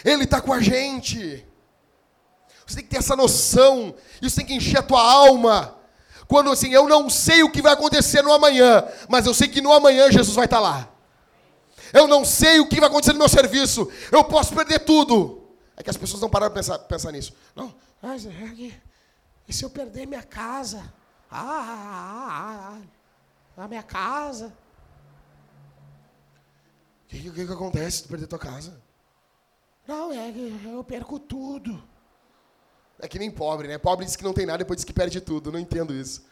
[0.04, 1.46] Ele está com a gente.
[2.66, 3.94] Você tem que ter essa noção.
[4.20, 5.76] Isso tem que encher a tua alma.
[6.26, 9.60] Quando assim, eu não sei o que vai acontecer no amanhã, mas eu sei que
[9.60, 10.88] no amanhã Jesus vai estar lá.
[11.92, 13.90] Eu não sei o que vai acontecer no meu serviço.
[14.10, 15.48] Eu posso perder tudo.
[15.76, 17.32] É que as pessoas não pararam de pensar, pensar nisso.
[17.54, 18.30] Não, Mas é
[19.46, 20.92] e se eu perder minha casa?
[21.30, 22.78] Ah, ah, ah,
[23.56, 24.46] ah, a minha casa.
[27.04, 28.80] o que, que, que acontece se tu perder tua casa?
[29.86, 30.32] Não, é
[30.64, 31.82] eu perco tudo.
[33.04, 33.76] É que nem pobre, né?
[33.76, 35.52] Pobre diz que não tem nada, depois diz que perde tudo.
[35.52, 36.24] Não entendo isso.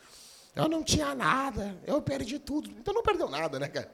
[0.57, 2.71] Eu não tinha nada, eu perdi tudo.
[2.71, 3.93] Então não perdeu nada, né, cara?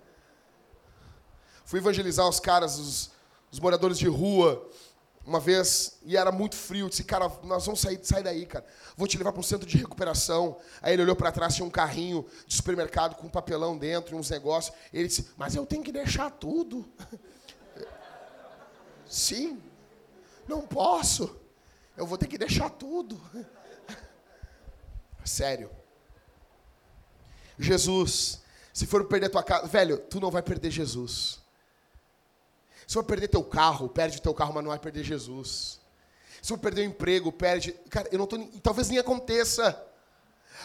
[1.65, 3.11] Fui evangelizar os caras, os,
[3.51, 4.65] os moradores de rua,
[5.27, 6.87] uma vez, e era muito frio.
[6.87, 8.65] Eu disse, cara, nós vamos sair, sair daí, cara.
[8.97, 10.57] Vou te levar para um centro de recuperação.
[10.81, 14.31] Aí ele olhou para trás, tinha um carrinho de supermercado com um papelão dentro, uns
[14.31, 14.73] negócios.
[14.93, 16.89] Ele disse, Mas eu tenho que deixar tudo.
[19.05, 19.61] sim,
[20.47, 21.48] não posso.
[21.99, 23.21] Eu vou ter que deixar tudo.
[25.25, 25.71] Sério.
[27.59, 28.41] Jesus,
[28.73, 31.41] se for perder tua casa, velho, tu não vai perder Jesus.
[32.87, 35.81] Se for perder teu carro, perde teu carro, mas não vai perder Jesus.
[36.41, 37.73] Se for perder o emprego, perde.
[37.91, 38.39] Cara, eu não tô.
[38.63, 39.85] Talvez nem aconteça.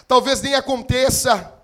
[0.08, 1.60] Talvez nem aconteça.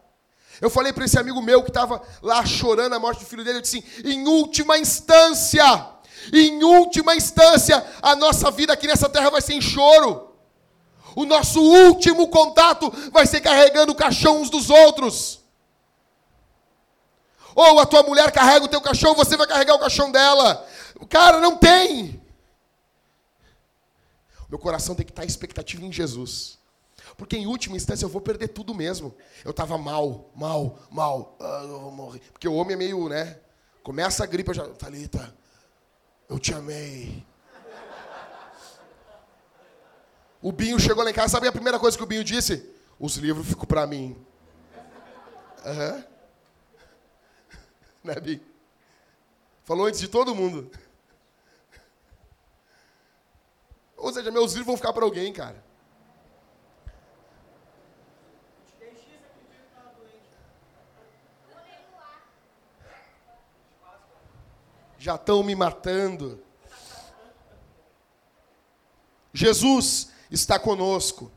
[0.59, 3.59] Eu falei para esse amigo meu que estava lá chorando a morte do filho dele,
[3.59, 5.63] eu disse assim, em última instância,
[6.33, 10.29] em última instância, a nossa vida aqui nessa terra vai ser em choro.
[11.15, 15.39] O nosso último contato vai ser carregando o caixão uns dos outros.
[17.55, 20.65] Ou a tua mulher carrega o teu caixão, você vai carregar o caixão dela.
[21.09, 22.21] Cara, não tem.
[24.49, 26.57] Meu coração tem que estar em expectativa em Jesus.
[27.17, 29.13] Porque em última instância eu vou perder tudo mesmo.
[29.43, 31.35] Eu estava mal, mal, mal.
[31.39, 32.21] Ah, eu vou morrer.
[32.31, 33.37] Porque o homem é meio, né?
[33.83, 34.67] Começa a gripe, eu já.
[34.69, 35.35] Thalita,
[36.29, 37.25] eu te amei.
[40.41, 42.73] O Binho chegou lá em casa, sabe a primeira coisa que o Binho disse?
[42.97, 44.15] Os livros ficam para mim.
[45.65, 46.05] Aham.
[48.01, 48.39] Né, Binho?
[49.65, 50.71] Falou antes de todo mundo.
[53.97, 55.61] Ou seja, meus livros vão ficar para alguém, cara.
[64.99, 66.43] Já estão me matando.
[69.33, 71.31] Jesus está conosco.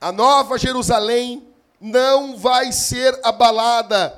[0.00, 4.16] A nova Jerusalém não vai ser abalada.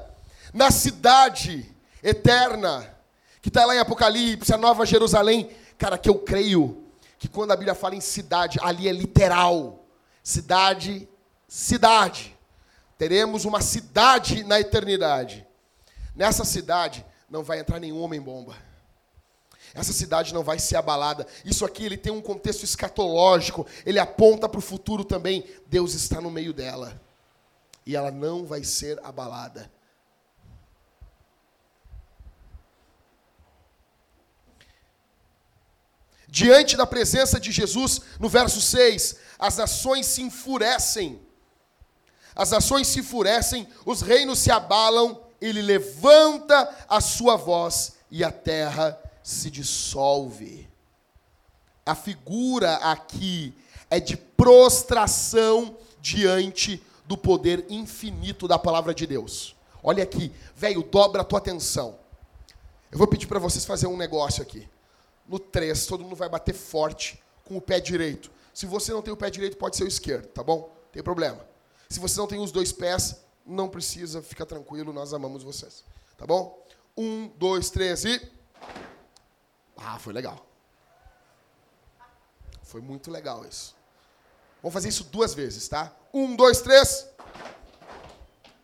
[0.53, 2.95] Na cidade eterna,
[3.40, 5.51] que está lá em Apocalipse, a nova Jerusalém.
[5.78, 6.84] Cara, que eu creio
[7.18, 9.86] que quando a Bíblia fala em cidade, ali é literal.
[10.22, 11.09] Cidade,
[11.49, 12.32] cidade.
[13.03, 15.45] Teremos uma cidade na eternidade.
[16.15, 18.57] Nessa cidade não vai entrar nenhum homem-bomba.
[19.75, 21.27] Essa cidade não vai ser abalada.
[21.45, 23.67] Isso aqui ele tem um contexto escatológico.
[23.85, 25.45] Ele aponta para o futuro também.
[25.67, 27.03] Deus está no meio dela.
[27.85, 29.69] E ela não vai ser abalada.
[36.29, 41.32] Diante da presença de Jesus, no verso 6, as nações se enfurecem.
[42.35, 48.30] As nações se enfurecem, os reinos se abalam, ele levanta a sua voz e a
[48.30, 50.68] terra se dissolve.
[51.85, 53.55] A figura aqui
[53.91, 59.57] é de prostração diante do poder infinito da palavra de Deus.
[59.83, 61.99] Olha aqui, velho, dobra a tua atenção.
[62.91, 64.68] Eu vou pedir para vocês fazer um negócio aqui.
[65.26, 68.30] No 3, todo mundo vai bater forte com o pé direito.
[68.55, 70.59] Se você não tem o pé direito, pode ser o esquerdo, tá bom?
[70.61, 71.52] Não tem problema.
[71.93, 75.84] Se você não tem os dois pés, não precisa, fica tranquilo, nós amamos vocês.
[76.16, 76.66] Tá bom?
[76.97, 78.32] Um, dois, três e.
[79.76, 80.47] Ah, foi legal.
[82.62, 83.76] Foi muito legal isso.
[84.62, 85.95] Vamos fazer isso duas vezes, tá?
[86.14, 87.07] Um, dois, três.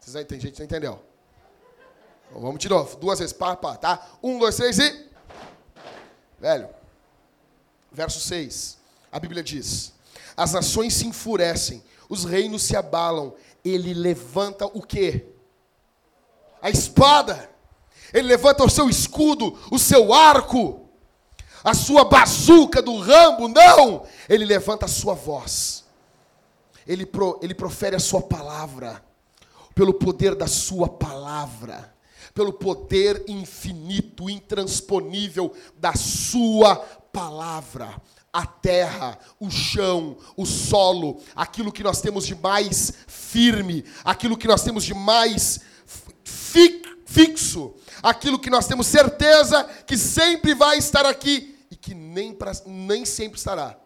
[0.00, 0.98] Vocês aí tem gente não entendeu.
[2.30, 4.08] Então, vamos de novo, duas vezes, pá, pá, tá?
[4.22, 5.06] Um, dois, três e.
[6.38, 6.70] Velho,
[7.92, 8.78] verso 6,
[9.12, 9.92] a Bíblia diz:
[10.34, 13.34] As nações se enfurecem, os reinos se abalam,
[13.64, 15.26] ele levanta o quê?
[16.61, 17.50] A espada.
[18.12, 20.88] Ele levanta o seu escudo, o seu arco,
[21.62, 24.06] a sua bazuca do rambo, não!
[24.28, 25.84] Ele levanta a sua voz.
[26.86, 29.04] Ele, pro, ele profere a sua palavra,
[29.74, 31.94] pelo poder da sua palavra
[32.38, 36.76] pelo poder infinito, intransponível da Sua
[37.12, 38.00] palavra.
[38.32, 44.46] A terra, o chão, o solo, aquilo que nós temos de mais firme, aquilo que
[44.46, 45.60] nós temos de mais
[46.22, 52.34] fi- fixo, aquilo que nós temos certeza que sempre vai estar aqui e que nem,
[52.34, 53.78] pra, nem sempre estará.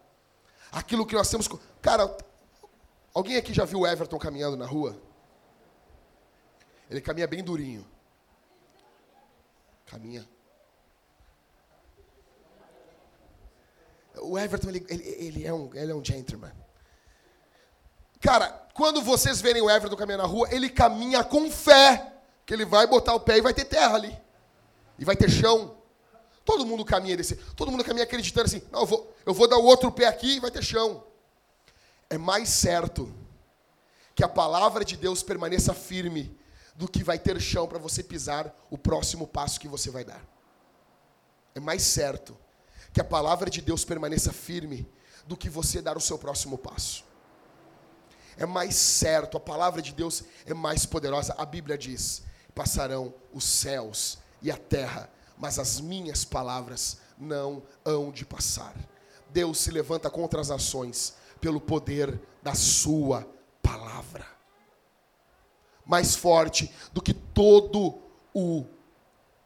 [0.71, 1.47] Aquilo que nós temos.
[1.81, 2.15] Cara,
[3.13, 5.01] alguém aqui já viu o Everton caminhando na rua?
[6.89, 7.87] Ele caminha bem durinho.
[9.85, 10.27] Caminha.
[14.21, 16.51] O Everton, ele, ele, ele é um, ele é um gentleman.
[18.19, 22.13] Cara, quando vocês verem o Everton caminhando na rua, ele caminha com fé.
[22.45, 24.17] Que ele vai botar o pé e vai ter terra ali.
[24.97, 25.77] E vai ter chão.
[26.45, 27.35] Todo mundo caminha desse.
[27.35, 30.37] Todo mundo caminha acreditando assim, não, eu vou, eu vou dar o outro pé aqui
[30.37, 31.03] e vai ter chão.
[32.09, 33.13] É mais certo
[34.13, 36.37] que a palavra de Deus permaneça firme
[36.75, 40.23] do que vai ter chão para você pisar o próximo passo que você vai dar.
[41.55, 42.37] É mais certo
[42.93, 44.87] que a palavra de Deus permaneça firme
[45.27, 47.03] do que você dar o seu próximo passo.
[48.37, 51.33] É mais certo, a palavra de Deus é mais poderosa.
[51.37, 52.23] A Bíblia diz:
[52.53, 58.75] passarão os céus e a terra, mas as minhas palavras não hão de passar.
[59.29, 63.27] Deus se levanta contra as nações pelo poder da sua
[63.61, 64.25] palavra.
[65.85, 67.99] Mais forte do que todo
[68.33, 68.65] o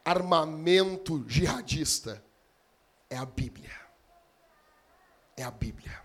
[0.03, 2.23] armamento jihadista
[3.09, 3.71] é a Bíblia.
[5.35, 6.01] É a Bíblia.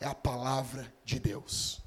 [0.00, 1.80] É a palavra de Deus.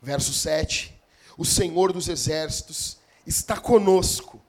[0.00, 0.94] Verso 7.
[1.36, 4.40] O Senhor dos exércitos está conosco.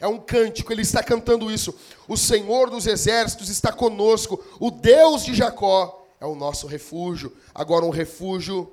[0.00, 1.76] É um cântico, ele está cantando isso.
[2.06, 4.42] O Senhor dos exércitos está conosco.
[4.60, 7.36] O Deus de Jacó é o nosso refúgio.
[7.54, 8.72] Agora, um refúgio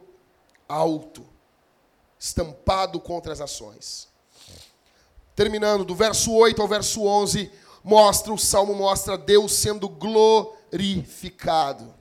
[0.67, 1.25] alto,
[2.19, 4.07] estampado contra as ações.
[5.35, 7.51] Terminando, do verso 8 ao verso 11,
[7.83, 11.93] mostra, o salmo mostra Deus sendo glorificado.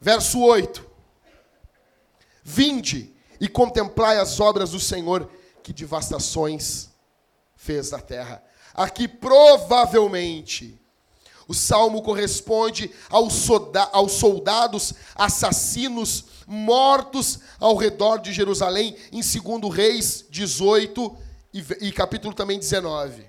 [0.00, 0.86] Verso 8.
[2.44, 5.28] Vinde e contemplai as obras do Senhor,
[5.62, 6.90] que devastações
[7.56, 8.42] fez na terra.
[8.72, 10.80] Aqui provavelmente
[11.48, 19.74] o salmo corresponde aos, solda aos soldados assassinos mortos ao redor de Jerusalém, em 2
[19.74, 23.28] Reis 18 e, e capítulo também 19.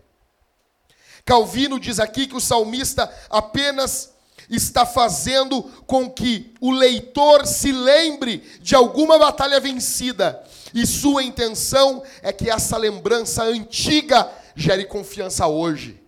[1.25, 4.13] Calvino diz aqui que o salmista apenas
[4.49, 10.43] está fazendo com que o leitor se lembre de alguma batalha vencida.
[10.73, 16.01] E sua intenção é que essa lembrança antiga gere confiança hoje.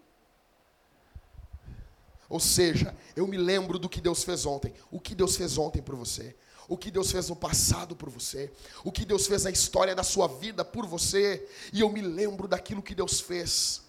[2.27, 4.73] Ou seja, eu me lembro do que Deus fez ontem.
[4.89, 6.35] O que Deus fez ontem por você.
[6.71, 8.49] O que Deus fez no passado por você.
[8.81, 11.45] O que Deus fez na história da sua vida por você.
[11.73, 13.81] E eu me lembro daquilo que Deus fez.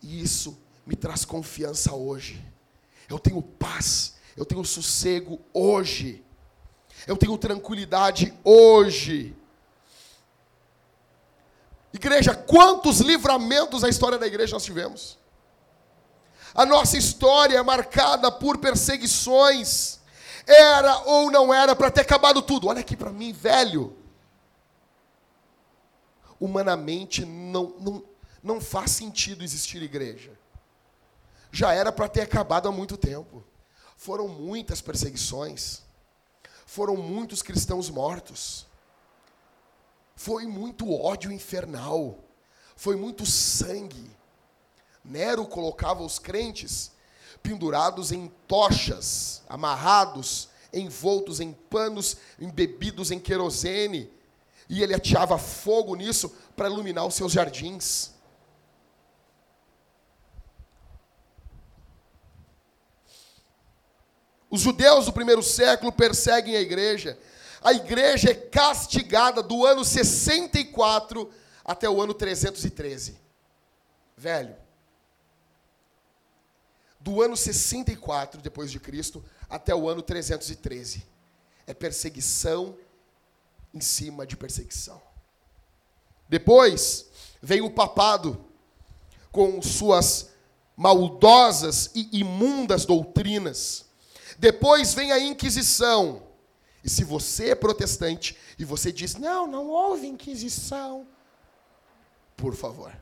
[0.00, 0.56] E isso
[0.86, 2.40] me traz confiança hoje.
[3.08, 6.24] Eu tenho paz, eu tenho sossego hoje.
[7.04, 9.36] Eu tenho tranquilidade hoje.
[11.92, 15.18] Igreja, quantos livramentos na história da igreja nós tivemos?
[16.54, 20.00] A nossa história é marcada por perseguições.
[20.46, 22.68] Era ou não era para ter acabado tudo.
[22.68, 23.96] Olha aqui para mim, velho.
[26.40, 28.04] Humanamente não, não,
[28.42, 30.32] não faz sentido existir igreja.
[31.50, 33.44] Já era para ter acabado há muito tempo.
[33.96, 35.82] Foram muitas perseguições.
[36.66, 38.66] Foram muitos cristãos mortos.
[40.16, 42.18] Foi muito ódio infernal.
[42.74, 44.10] Foi muito sangue.
[45.04, 46.91] Nero colocava os crentes
[47.42, 54.10] pendurados em tochas, amarrados, envoltos em panos, embebidos em querosene,
[54.68, 58.12] e ele ateava fogo nisso para iluminar os seus jardins.
[64.48, 67.18] Os judeus do primeiro século perseguem a igreja.
[67.62, 71.30] A igreja é castigada do ano 64
[71.64, 73.18] até o ano 313.
[74.16, 74.54] Velho,
[77.02, 81.04] do ano 64 depois de Cristo até o ano 313.
[81.66, 82.76] É perseguição
[83.74, 85.02] em cima de perseguição.
[86.28, 87.06] Depois
[87.42, 88.44] vem o papado
[89.30, 90.30] com suas
[90.76, 93.84] maldosas e imundas doutrinas.
[94.38, 96.22] Depois vem a Inquisição.
[96.84, 101.06] E se você é protestante e você diz, não, não houve Inquisição,
[102.36, 102.92] por favor,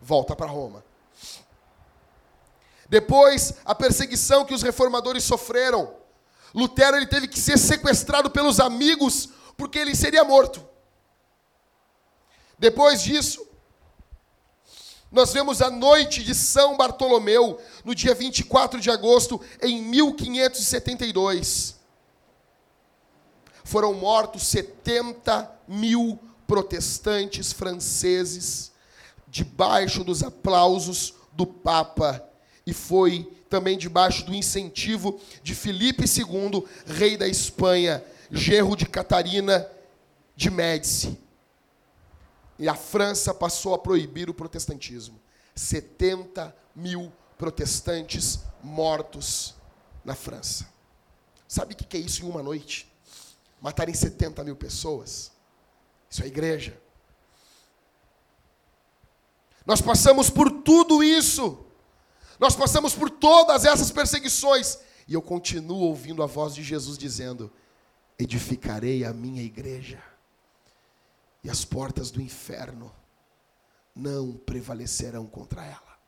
[0.00, 0.87] volta para Roma.
[2.88, 5.94] Depois, a perseguição que os reformadores sofreram.
[6.54, 10.66] Lutero ele teve que ser sequestrado pelos amigos porque ele seria morto.
[12.58, 13.46] Depois disso,
[15.10, 21.76] nós vemos a noite de São Bartolomeu, no dia 24 de agosto, em 1572.
[23.64, 28.72] Foram mortos 70 mil protestantes franceses,
[29.26, 32.26] debaixo dos aplausos do Papa,
[32.68, 39.66] e foi também debaixo do incentivo de Filipe II, rei da Espanha, gerro de Catarina
[40.36, 41.18] de Médici.
[42.58, 45.18] E a França passou a proibir o protestantismo.
[45.54, 49.54] 70 mil protestantes mortos
[50.04, 50.68] na França.
[51.48, 52.86] Sabe o que é isso em uma noite?
[53.62, 55.32] Matarem 70 mil pessoas.
[56.10, 56.78] Isso é igreja.
[59.64, 61.64] Nós passamos por tudo isso.
[62.38, 64.78] Nós passamos por todas essas perseguições.
[65.06, 67.50] E eu continuo ouvindo a voz de Jesus dizendo:
[68.18, 70.02] Edificarei a minha igreja
[71.42, 72.92] e as portas do inferno
[73.94, 75.98] não prevalecerão contra ela.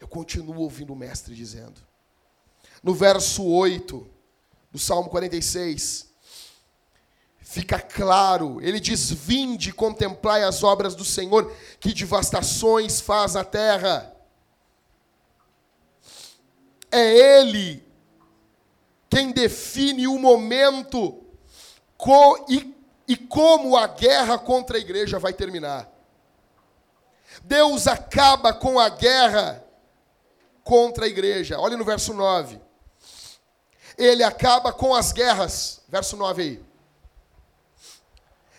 [0.00, 1.80] Eu continuo ouvindo o mestre dizendo.
[2.82, 4.08] No verso 8
[4.70, 6.06] do Salmo 46,
[7.40, 14.14] fica claro, ele diz: Vinde, contemplai as obras do Senhor, que devastações faz a terra.
[16.90, 17.86] É Ele
[19.10, 21.24] quem define o momento
[22.48, 22.78] e
[23.08, 25.90] e como a guerra contra a igreja vai terminar.
[27.42, 29.64] Deus acaba com a guerra
[30.62, 31.58] contra a igreja.
[31.58, 32.60] Olha no verso 9.
[33.96, 35.80] Ele acaba com as guerras.
[35.88, 36.64] Verso 9 aí.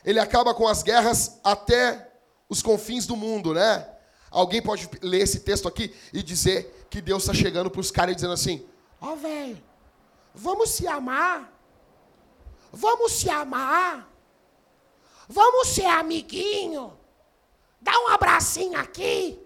[0.04, 2.10] Ele acaba com as guerras até
[2.50, 3.88] os confins do mundo, né?
[4.32, 8.14] Alguém pode ler esse texto aqui e dizer que Deus está chegando para os caras
[8.14, 8.66] e dizendo assim:
[9.00, 9.62] Ó, oh, velho,
[10.34, 11.54] vamos se amar.
[12.72, 14.08] Vamos se amar.
[15.28, 16.98] Vamos ser amiguinho.
[17.80, 19.40] Dá um abracinho aqui.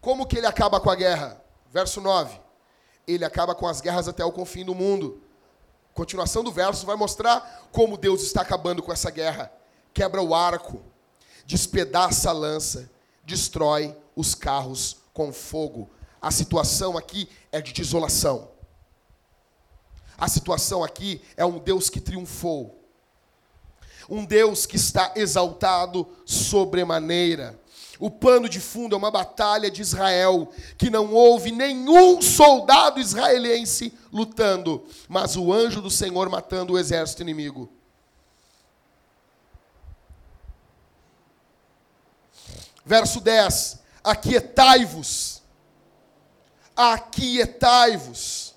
[0.00, 1.42] Como que ele acaba com a guerra?
[1.70, 2.40] Verso 9.
[3.06, 5.22] Ele acaba com as guerras até o confim do mundo.
[5.94, 9.52] Continuação do verso vai mostrar como Deus está acabando com essa guerra.
[9.92, 10.82] Quebra o arco,
[11.44, 12.90] despedaça a lança,
[13.24, 15.90] destrói os carros com fogo.
[16.20, 18.50] A situação aqui é de desolação.
[20.16, 22.82] A situação aqui é um Deus que triunfou
[24.08, 27.58] um Deus que está exaltado sobremaneira.
[27.98, 33.92] O pano de fundo é uma batalha de Israel, que não houve nenhum soldado israelense
[34.12, 37.70] lutando, mas o anjo do Senhor matando o exército inimigo.
[42.84, 45.42] Verso 10: Aquietai-vos,
[46.76, 48.52] aquietai-vos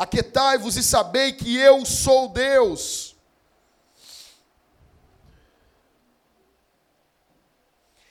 [0.00, 3.14] Aquetai-vos e sabei que eu sou Deus.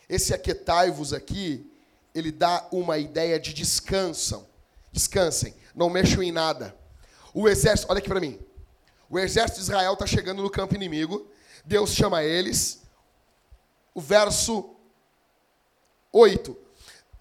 [0.08, 1.68] Esse aquetai-vos aqui,
[2.14, 4.48] ele dá uma ideia de descansam.
[4.92, 6.78] Descansem, não mexam em nada.
[7.34, 8.40] O exército, olha aqui para mim.
[9.10, 11.28] O exército de Israel está chegando no campo inimigo.
[11.66, 12.82] Deus chama eles.
[13.94, 14.76] O verso
[16.12, 16.58] 8.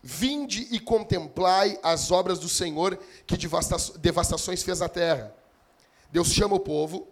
[0.02, 3.36] Vinde e contemplai as obras do Senhor que
[3.98, 5.34] devastações fez na terra.
[6.10, 7.06] Deus chama o povo,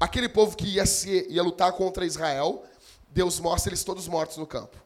[0.00, 2.64] aquele povo que ia, ser, ia lutar contra Israel,
[3.10, 4.76] Deus mostra eles todos mortos no campo.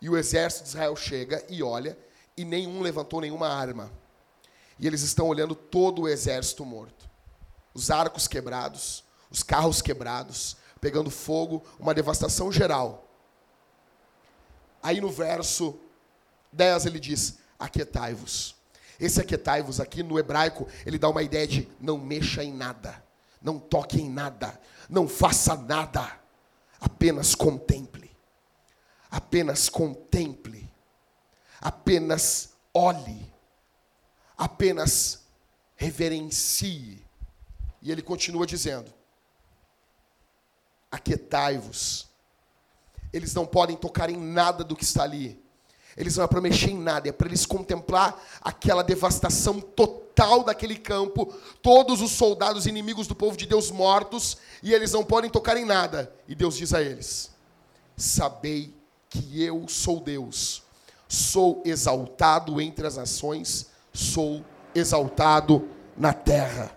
[0.00, 1.96] E o exército de Israel chega e olha,
[2.36, 3.90] e nenhum levantou nenhuma arma.
[4.78, 7.08] E eles estão olhando todo o exército morto.
[7.72, 13.08] Os arcos quebrados, os carros quebrados, pegando fogo, uma devastação geral.
[14.82, 15.78] Aí no verso
[16.52, 18.54] 10 ele diz: Aquietai-vos.
[18.98, 23.02] Esse aquietai-vos aqui no hebraico, ele dá uma ideia de não mexa em nada,
[23.42, 24.58] não toque em nada,
[24.88, 26.18] não faça nada,
[26.80, 28.06] apenas contemple.
[29.10, 30.70] Apenas contemple.
[31.60, 33.32] Apenas olhe.
[34.36, 35.26] Apenas
[35.76, 37.04] reverencie.
[37.80, 38.92] E ele continua dizendo:
[40.90, 42.08] Aquietai-vos.
[43.12, 45.40] Eles não podem tocar em nada do que está ali
[45.96, 50.76] eles não é para mexer em nada, é para eles contemplar aquela devastação total daquele
[50.76, 51.32] campo,
[51.62, 55.64] todos os soldados inimigos do povo de Deus mortos, e eles não podem tocar em
[55.64, 56.12] nada.
[56.28, 57.30] E Deus diz a eles:
[57.96, 58.74] Sabei
[59.08, 60.62] que eu sou Deus,
[61.08, 64.44] sou exaltado entre as nações, sou
[64.74, 66.76] exaltado na terra.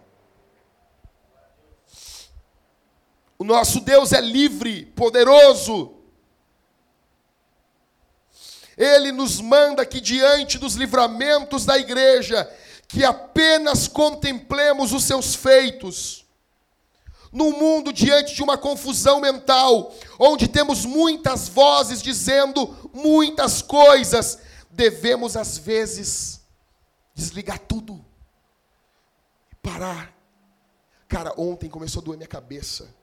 [3.38, 5.94] O nosso Deus é livre, poderoso.
[8.78, 12.50] Ele nos manda que diante dos livramentos da igreja,
[12.88, 16.26] que apenas contemplemos os seus feitos.
[17.32, 24.40] No mundo diante de uma confusão mental, onde temos muitas vozes dizendo muitas coisas,
[24.72, 26.39] devemos às vezes
[27.20, 28.04] desligar tudo
[29.52, 30.14] e parar.
[31.08, 32.94] Cara, ontem começou a doer minha cabeça.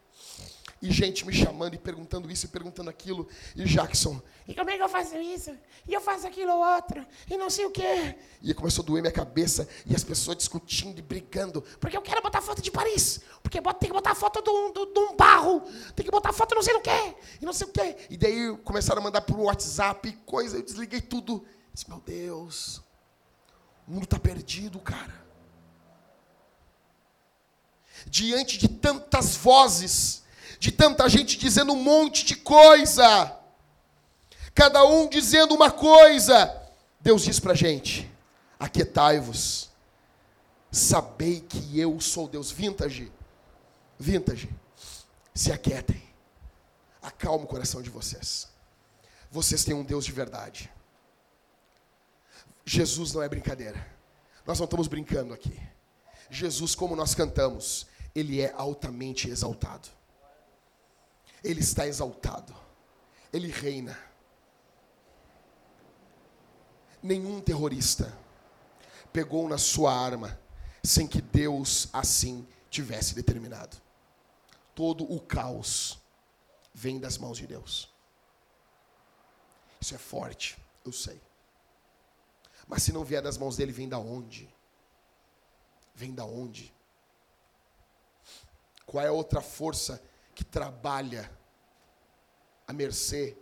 [0.82, 3.26] E gente me chamando e perguntando isso e perguntando aquilo.
[3.56, 5.50] E Jackson, E como é que eu faço isso?
[5.88, 7.04] E eu faço aquilo outro.
[7.30, 8.14] E não sei o quê.
[8.42, 9.66] e começou a doer minha cabeça.
[9.86, 11.62] E as pessoas discutindo e brigando.
[11.80, 13.20] Porque eu quero botar foto de Paris.
[13.42, 15.62] Porque tem que botar foto de um, de- de um barro.
[15.96, 17.14] Tem que botar foto não sei do quê.
[17.40, 17.96] E não sei o quê.
[18.10, 20.58] E daí começaram a mandar por WhatsApp coisa.
[20.58, 21.42] Eu desliguei tudo.
[21.72, 22.82] Disse, meu Deus,
[23.86, 25.14] o mundo está perdido, cara.
[28.06, 30.22] Diante de tantas vozes,
[30.58, 33.36] de tanta gente dizendo um monte de coisa,
[34.54, 36.62] cada um dizendo uma coisa,
[37.00, 38.10] Deus diz para a gente:
[38.58, 39.70] aquietai-vos,
[40.70, 42.50] sabei que eu sou Deus.
[42.50, 43.12] Vintage,
[43.98, 44.50] vintage,
[45.34, 46.02] se aquietem,
[47.00, 48.48] acalma o coração de vocês.
[49.30, 50.70] Vocês têm um Deus de verdade.
[52.66, 53.86] Jesus não é brincadeira.
[54.44, 55.56] Nós não estamos brincando aqui.
[56.28, 59.88] Jesus, como nós cantamos, ele é altamente exaltado.
[61.44, 62.52] Ele está exaltado.
[63.32, 63.96] Ele reina.
[67.00, 68.12] Nenhum terrorista
[69.12, 70.38] pegou na sua arma
[70.82, 73.76] sem que Deus assim tivesse determinado.
[74.74, 75.98] Todo o caos
[76.74, 77.94] vem das mãos de Deus.
[79.80, 81.20] Isso é forte, eu sei.
[82.66, 84.52] Mas se não vier das mãos dele, vem da onde?
[85.94, 86.74] Vem da onde?
[88.84, 90.02] Qual é a outra força
[90.34, 91.30] que trabalha
[92.66, 93.36] à mercê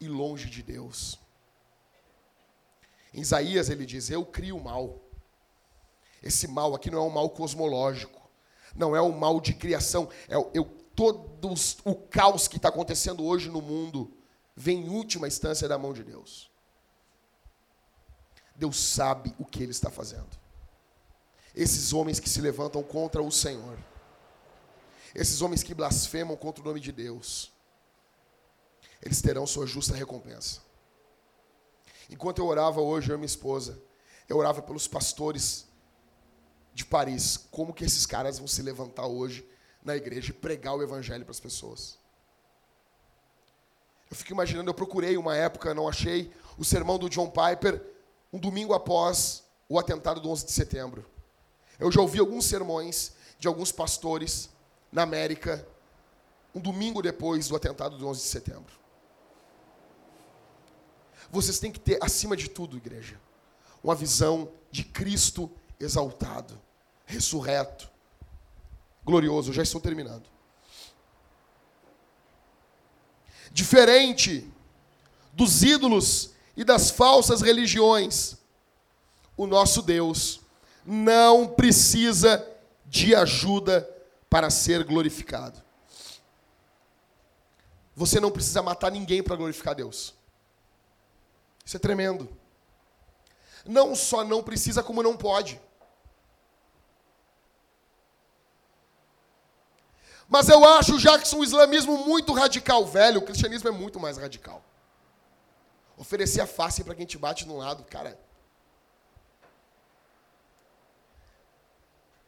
[0.00, 1.18] e longe de Deus?
[3.12, 5.00] Em Isaías ele diz: Eu crio o mal.
[6.22, 8.20] Esse mal aqui não é um mal cosmológico,
[8.74, 10.64] não é um mal de criação, é eu,
[10.94, 14.12] todo o caos que está acontecendo hoje no mundo
[14.54, 16.49] vem em última instância da mão de Deus.
[18.60, 20.28] Deus sabe o que Ele está fazendo.
[21.54, 23.78] Esses homens que se levantam contra o Senhor,
[25.14, 27.50] esses homens que blasfemam contra o nome de Deus,
[29.02, 30.60] eles terão sua justa recompensa.
[32.10, 33.80] Enquanto eu orava hoje, eu e minha esposa,
[34.28, 35.66] eu orava pelos pastores
[36.74, 39.48] de Paris, como que esses caras vão se levantar hoje
[39.82, 41.98] na igreja e pregar o evangelho para as pessoas.
[44.10, 47.99] Eu fico imaginando, eu procurei uma época, não achei, o sermão do John Piper,
[48.32, 51.06] um domingo após o atentado do 11 de setembro.
[51.78, 54.50] Eu já ouvi alguns sermões de alguns pastores
[54.92, 55.66] na América,
[56.54, 58.80] um domingo depois do atentado do 11 de setembro.
[61.30, 63.18] Vocês têm que ter, acima de tudo, igreja,
[63.82, 66.60] uma visão de Cristo exaltado,
[67.06, 67.88] ressurreto,
[69.04, 69.50] glorioso.
[69.50, 70.28] Eu já estou terminando.
[73.52, 74.48] Diferente
[75.32, 78.36] dos ídolos e das falsas religiões,
[79.36, 80.40] o nosso Deus
[80.84, 82.46] não precisa
[82.86, 83.88] de ajuda
[84.28, 85.62] para ser glorificado.
[87.94, 90.14] Você não precisa matar ninguém para glorificar Deus.
[91.64, 92.28] Isso é tremendo.
[93.64, 95.60] Não só não precisa, como não pode.
[100.28, 103.20] Mas eu acho, Jackson, o islamismo muito radical, velho.
[103.20, 104.64] O cristianismo é muito mais radical.
[106.00, 108.18] Oferecer a face para quem te bate no lado, cara.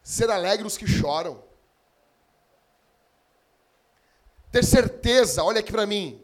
[0.03, 1.43] Ser alegre os que choram.
[4.51, 6.23] Ter certeza, olha aqui para mim.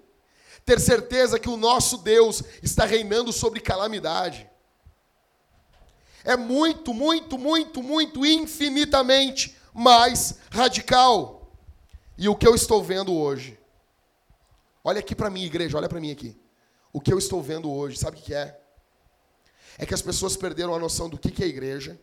[0.64, 4.48] Ter certeza que o nosso Deus está reinando sobre calamidade.
[6.24, 11.52] É muito, muito, muito, muito, infinitamente mais radical.
[12.16, 13.60] E o que eu estou vendo hoje?
[14.84, 16.40] Olha aqui para mim, igreja, olha para mim aqui.
[16.92, 18.60] O que eu estou vendo hoje, sabe o que é?
[19.78, 22.00] É que as pessoas perderam a noção do que é igreja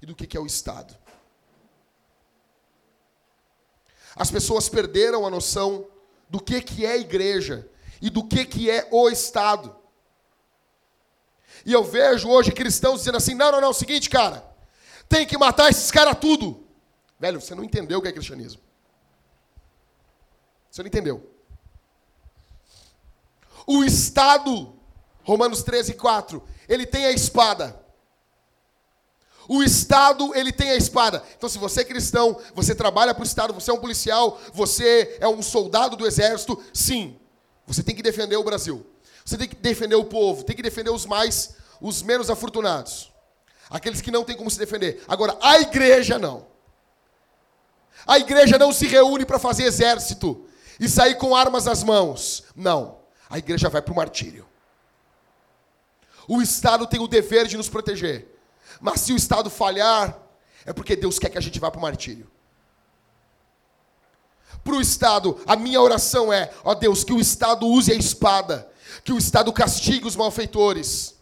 [0.00, 0.96] e do que é o Estado.
[4.14, 5.88] As pessoas perderam a noção
[6.28, 7.68] do que que é igreja
[8.00, 9.74] e do que que é o Estado.
[11.64, 14.44] E eu vejo hoje cristãos dizendo assim: não, não, não, o seguinte, cara,
[15.08, 16.66] tem que matar esses caras tudo.
[17.18, 18.62] Velho, você não entendeu o que é cristianismo.
[20.70, 21.29] Você não entendeu.
[23.66, 24.74] O Estado,
[25.22, 27.78] Romanos 13, 4, ele tem a espada.
[29.48, 31.24] O Estado, ele tem a espada.
[31.36, 35.16] Então, se você é cristão, você trabalha para o Estado, você é um policial, você
[35.20, 37.18] é um soldado do exército, sim,
[37.66, 38.86] você tem que defender o Brasil.
[39.24, 43.12] Você tem que defender o povo, tem que defender os mais, os menos afortunados.
[43.68, 45.02] Aqueles que não têm como se defender.
[45.08, 46.46] Agora, a igreja não.
[48.06, 50.46] A igreja não se reúne para fazer exército
[50.78, 52.44] e sair com armas nas mãos.
[52.54, 52.99] Não.
[53.30, 54.46] A igreja vai para o martírio.
[56.26, 58.28] O Estado tem o dever de nos proteger.
[58.80, 60.18] Mas se o Estado falhar,
[60.66, 62.30] é porque Deus quer que a gente vá para o martírio.
[64.62, 68.70] Para o Estado, a minha oração é: ó Deus, que o Estado use a espada,
[69.04, 71.16] que o Estado castigue os malfeitores.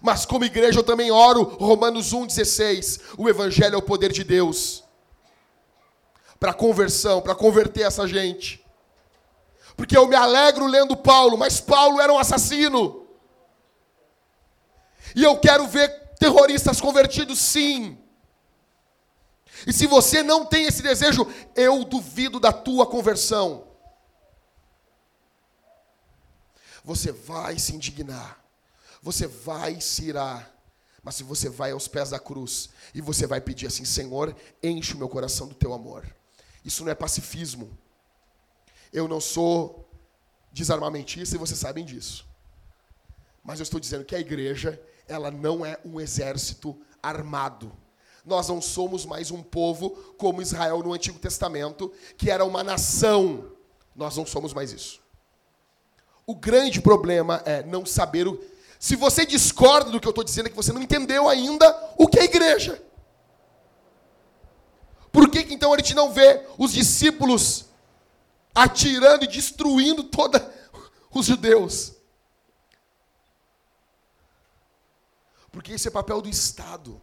[0.00, 4.84] Mas como igreja eu também oro, Romanos 1,16, o Evangelho é o poder de Deus.
[6.38, 8.64] Para conversão, para converter essa gente.
[9.78, 13.06] Porque eu me alegro lendo Paulo, mas Paulo era um assassino.
[15.14, 15.88] E eu quero ver
[16.18, 17.96] terroristas convertidos, sim.
[19.64, 21.24] E se você não tem esse desejo,
[21.54, 23.68] eu duvido da tua conversão.
[26.82, 28.44] Você vai se indignar,
[29.00, 30.52] você vai se irar,
[31.04, 34.94] mas se você vai aos pés da cruz e você vai pedir assim: Senhor, enche
[34.94, 36.04] o meu coração do teu amor.
[36.64, 37.78] Isso não é pacifismo.
[38.92, 39.88] Eu não sou
[40.52, 42.26] desarmamentista e vocês sabem disso.
[43.42, 47.72] Mas eu estou dizendo que a igreja, ela não é um exército armado.
[48.24, 53.52] Nós não somos mais um povo como Israel no Antigo Testamento, que era uma nação.
[53.96, 55.00] Nós não somos mais isso.
[56.26, 58.38] O grande problema é não saber o.
[58.78, 62.06] Se você discorda do que eu estou dizendo, é que você não entendeu ainda o
[62.06, 62.82] que é igreja.
[65.10, 67.67] Por que, que então a gente não vê os discípulos
[68.54, 70.40] atirando e destruindo todos
[71.10, 71.92] os judeus?
[75.50, 77.00] Porque esse é papel do Estado.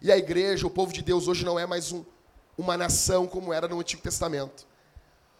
[0.00, 2.04] E a igreja, o povo de Deus, hoje não é mais um,
[2.56, 4.66] uma nação como era no Antigo Testamento.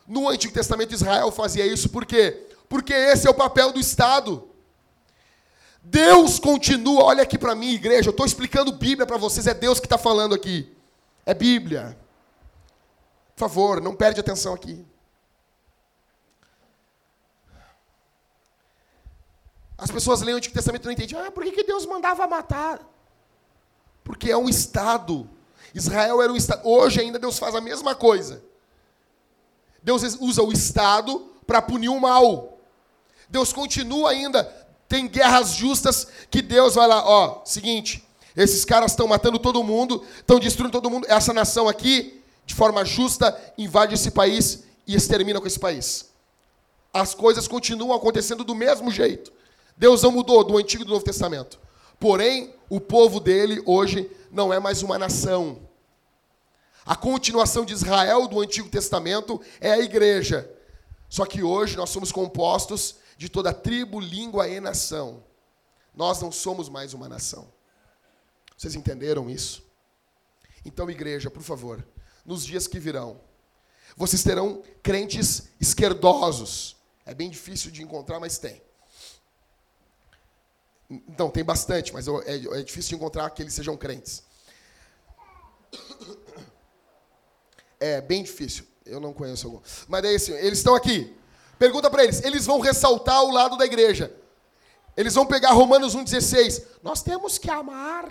[0.06, 2.46] No Antigo Testamento, Israel fazia isso por quê?
[2.68, 4.48] Porque esse é o papel do Estado.
[5.82, 9.80] Deus continua, olha aqui para mim, igreja, eu estou explicando Bíblia para vocês, é Deus
[9.80, 10.70] que está falando aqui.
[11.24, 11.98] É Bíblia.
[13.34, 14.84] Por favor, não perde atenção aqui.
[19.78, 21.16] As pessoas leem o Antigo Testamento e não entendem.
[21.16, 22.80] Ah, por que Deus mandava matar?
[24.02, 25.30] Porque é um Estado.
[25.72, 26.68] Israel era um Estado.
[26.68, 28.42] Hoje ainda Deus faz a mesma coisa.
[29.80, 32.58] Deus usa o Estado para punir o mal.
[33.28, 34.44] Deus continua ainda.
[34.88, 38.02] Tem guerras justas que Deus vai lá, ó, seguinte,
[38.34, 41.06] esses caras estão matando todo mundo, estão destruindo todo mundo.
[41.08, 46.08] Essa nação aqui, de forma justa, invade esse país e extermina com esse país.
[46.92, 49.30] As coisas continuam acontecendo do mesmo jeito.
[49.78, 51.58] Deus não mudou do Antigo e do Novo Testamento.
[52.00, 55.68] Porém, o povo dele hoje não é mais uma nação.
[56.84, 60.50] A continuação de Israel do Antigo Testamento é a igreja.
[61.08, 65.22] Só que hoje nós somos compostos de toda tribo, língua e nação.
[65.94, 67.48] Nós não somos mais uma nação.
[68.56, 69.62] Vocês entenderam isso?
[70.64, 71.86] Então, igreja, por favor,
[72.26, 73.20] nos dias que virão,
[73.96, 76.76] vocês terão crentes esquerdosos.
[77.06, 78.60] É bem difícil de encontrar, mas tem.
[80.90, 84.22] Então, tem bastante, mas é, é difícil de encontrar que eles sejam crentes.
[87.78, 88.66] É bem difícil.
[88.84, 89.60] Eu não conheço algum.
[89.86, 91.14] Mas daí assim, eles estão aqui.
[91.58, 92.22] Pergunta para eles.
[92.24, 94.14] Eles vão ressaltar o lado da igreja.
[94.96, 96.64] Eles vão pegar Romanos 1,16.
[96.82, 98.10] Nós temos que amar.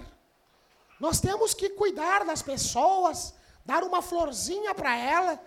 [0.99, 3.33] Nós temos que cuidar das pessoas.
[3.65, 5.39] Dar uma florzinha para ela.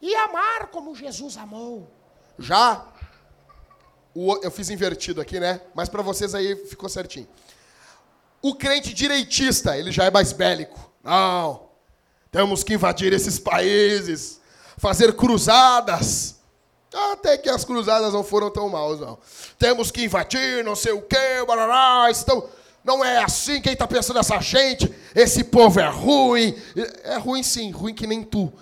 [0.00, 1.90] E amar como Jesus amou.
[2.38, 2.91] Já
[4.14, 5.60] o, eu fiz invertido aqui, né?
[5.74, 7.28] Mas para vocês aí ficou certinho.
[8.40, 10.92] O crente direitista, ele já é mais bélico.
[11.02, 11.68] Não,
[12.30, 14.40] temos que invadir esses países,
[14.76, 16.36] fazer cruzadas.
[17.12, 19.18] Até que as cruzadas não foram tão maus, não.
[19.58, 22.48] Temos que invadir, não sei o quê, barará, estão...
[22.84, 24.92] Não é assim, quem está pensando essa gente?
[25.14, 26.60] Esse povo é ruim.
[27.04, 28.52] É ruim sim, ruim que nem tu.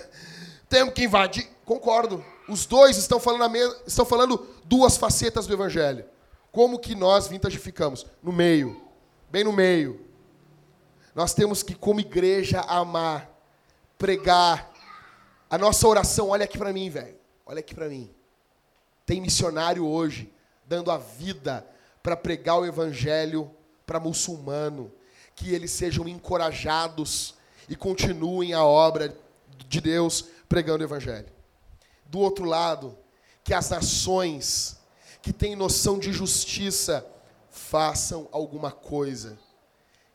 [0.70, 1.46] Temos que invadir.
[1.66, 2.24] Concordo.
[2.48, 3.58] Os dois estão falando, me...
[3.86, 6.04] estão falando duas facetas do Evangelho.
[6.50, 8.06] Como que nós vintagificamos?
[8.22, 8.80] No meio.
[9.30, 10.06] Bem no meio.
[11.14, 13.30] Nós temos que, como igreja, amar,
[13.98, 14.72] pregar.
[15.50, 17.16] A nossa oração, olha aqui para mim, velho.
[17.44, 18.10] Olha aqui para mim.
[19.04, 20.32] Tem missionário hoje
[20.66, 21.66] dando a vida
[22.02, 23.50] para pregar o evangelho
[23.86, 24.92] para muçulmano,
[25.34, 27.34] que eles sejam encorajados
[27.68, 29.16] e continuem a obra
[29.66, 31.37] de Deus pregando o evangelho.
[32.08, 32.98] Do outro lado,
[33.44, 34.78] que as nações
[35.22, 37.06] que têm noção de justiça
[37.50, 39.38] façam alguma coisa.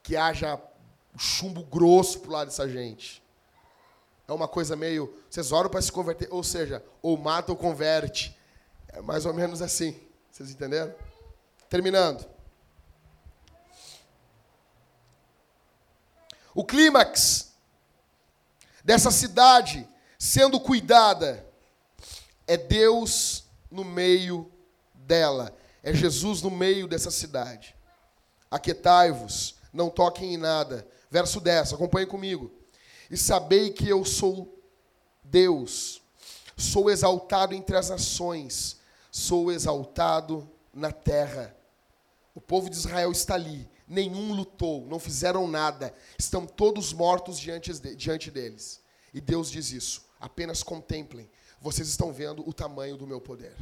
[0.01, 0.59] que haja
[1.17, 3.23] chumbo grosso pro lado dessa gente.
[4.27, 5.17] É uma coisa meio.
[5.29, 8.37] Vocês oram para se converter, ou seja, ou mata ou converte.
[8.89, 9.97] É mais ou menos assim.
[10.29, 10.93] Vocês entenderam?
[11.69, 12.27] Terminando.
[16.53, 17.53] O clímax
[18.83, 19.87] dessa cidade
[20.19, 21.45] sendo cuidada
[22.47, 24.51] é Deus no meio
[24.93, 25.55] dela.
[25.81, 27.75] É Jesus no meio dessa cidade.
[28.49, 30.87] Aquetai-vos, não toquem em nada.
[31.09, 32.51] Verso 10, acompanhe comigo.
[33.09, 34.59] E sabei que eu sou
[35.23, 36.01] Deus,
[36.57, 38.79] sou exaltado entre as nações,
[39.11, 41.55] sou exaltado na terra.
[42.33, 47.71] O povo de Israel está ali, nenhum lutou, não fizeram nada, estão todos mortos diante,
[47.73, 48.81] de, diante deles.
[49.13, 51.29] E Deus diz isso: apenas contemplem,
[51.63, 53.55] vocês estão vendo o tamanho do meu poder.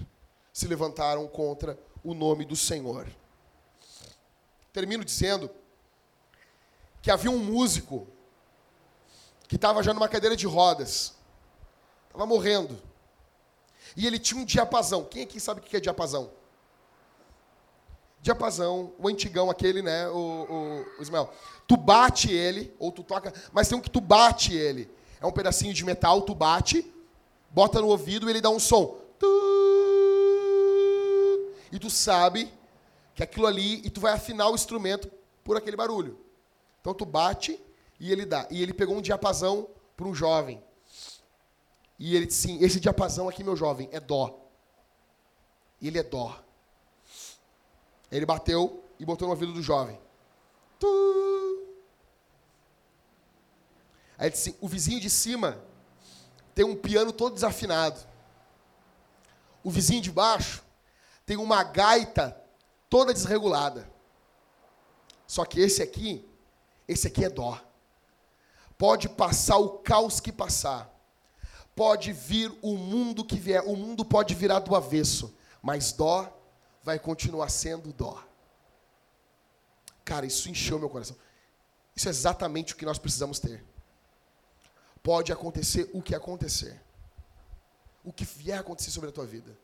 [0.51, 3.07] Se levantaram contra o nome do Senhor.
[4.73, 5.51] Termino dizendo
[6.99, 8.07] que havia um músico
[9.47, 11.13] que estava já numa cadeira de rodas,
[12.07, 12.81] estava morrendo.
[13.95, 15.03] E ele tinha um diapasão.
[15.03, 16.31] Quem aqui sabe o que é diapasão?
[18.19, 21.31] Diapasão, o antigão aquele, né, o, o, o Ismael.
[21.67, 24.89] Tu bate ele, ou tu toca, mas tem um que tu bate ele.
[25.19, 26.91] É um pedacinho de metal, tu bate,
[27.51, 28.99] bota no ouvido e ele dá um som.
[31.71, 32.51] E tu sabe
[33.15, 35.09] que aquilo ali, e tu vai afinar o instrumento
[35.43, 36.19] por aquele barulho.
[36.79, 37.59] Então tu bate
[37.99, 38.47] e ele dá.
[38.49, 40.61] E ele pegou um diapasão para um jovem.
[41.99, 44.39] E ele disse sim, esse diapasão aqui, meu jovem, é dó.
[45.79, 46.39] E ele é dó.
[48.11, 49.99] Ele bateu e botou no ouvido do jovem.
[54.17, 55.63] Aí ele disse assim, o vizinho de cima
[56.53, 57.99] tem um piano todo desafinado.
[59.63, 60.63] O vizinho de baixo
[61.25, 62.35] tem uma gaita
[62.89, 63.89] toda desregulada.
[65.27, 66.27] Só que esse aqui,
[66.87, 67.59] esse aqui é dó.
[68.77, 70.89] Pode passar o caos que passar.
[71.75, 76.29] Pode vir o mundo que vier, o mundo pode virar do avesso, mas dó
[76.83, 78.21] vai continuar sendo dó.
[80.03, 81.15] Cara, isso encheu meu coração.
[81.95, 83.63] Isso é exatamente o que nós precisamos ter.
[85.03, 86.81] Pode acontecer o que acontecer.
[88.03, 89.57] O que vier acontecer sobre a tua vida.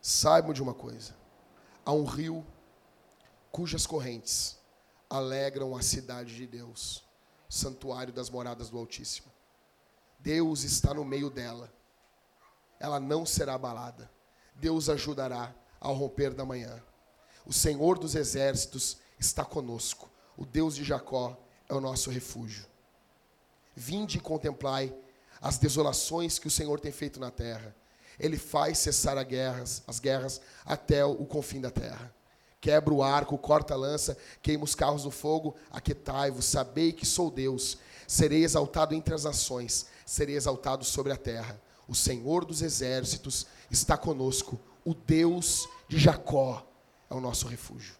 [0.00, 1.14] Saibam de uma coisa:
[1.84, 2.46] há um rio
[3.50, 4.58] cujas correntes
[5.08, 7.04] alegram a cidade de Deus,
[7.48, 9.32] santuário das moradas do Altíssimo.
[10.18, 11.72] Deus está no meio dela.
[12.78, 14.10] Ela não será abalada.
[14.54, 16.82] Deus ajudará ao romper da manhã.
[17.46, 20.10] O Senhor dos exércitos está conosco.
[20.36, 21.36] O Deus de Jacó
[21.68, 22.66] é o nosso refúgio.
[23.78, 24.92] Vinde e contemplai
[25.40, 27.74] as desolações que o Senhor tem feito na terra.
[28.18, 32.12] Ele faz cessar as guerras, as guerras até o confim da terra.
[32.60, 37.30] Quebra o arco, corta a lança, queima os carros do fogo, aquetai-vos, sabei que sou
[37.30, 37.78] Deus.
[38.04, 41.60] Serei exaltado entre as nações, serei exaltado sobre a terra.
[41.86, 46.66] O Senhor dos exércitos está conosco, o Deus de Jacó
[47.08, 47.94] é o nosso refúgio.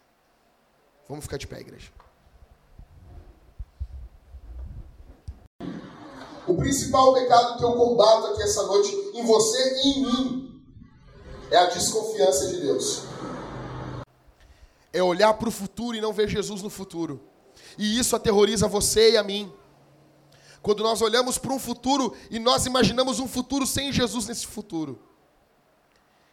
[1.07, 1.89] Vamos ficar de pé, igreja.
[6.49, 10.63] O principal pecado que eu combato aqui essa noite em você e em mim
[11.51, 13.03] é a desconfiança de Deus.
[14.91, 17.21] É olhar para o futuro e não ver Jesus no futuro.
[17.77, 19.53] E isso aterroriza você e a mim.
[20.59, 24.99] Quando nós olhamos para um futuro e nós imaginamos um futuro sem Jesus nesse futuro.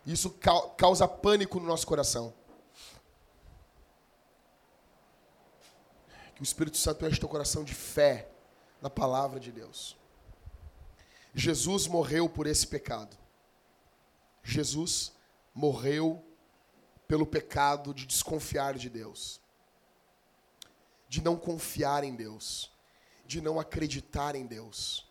[0.06, 0.34] Isso
[0.78, 2.32] causa pânico no nosso coração.
[6.34, 8.30] Que o Espírito Santo enche teu coração de fé
[8.80, 9.94] na palavra de Deus.
[11.38, 13.14] Jesus morreu por esse pecado.
[14.42, 15.12] Jesus
[15.54, 16.24] morreu
[17.06, 19.38] pelo pecado de desconfiar de Deus,
[21.06, 22.72] de não confiar em Deus,
[23.26, 25.06] de não acreditar em Deus.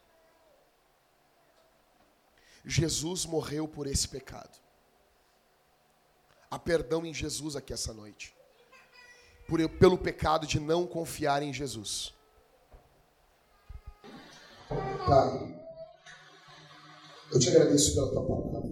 [2.66, 4.58] Jesus morreu por esse pecado.
[6.50, 8.36] Há perdão em Jesus aqui essa noite.
[9.48, 12.16] Por, pelo pecado de não confiar em Jesus.
[15.06, 15.65] Pai,
[17.32, 18.70] eu te agradeço pela tua palavra.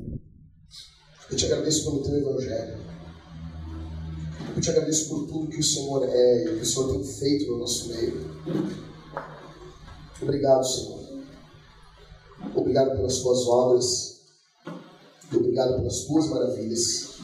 [1.30, 2.84] Eu te agradeço pelo teu evangelho.
[4.56, 7.52] Eu te agradeço por tudo que o Senhor é e que o Senhor tem feito
[7.52, 8.34] no nosso meio.
[10.22, 11.24] Obrigado, Senhor.
[12.56, 14.22] Obrigado pelas tuas obras.
[15.34, 17.18] Obrigado pelas tuas maravilhas.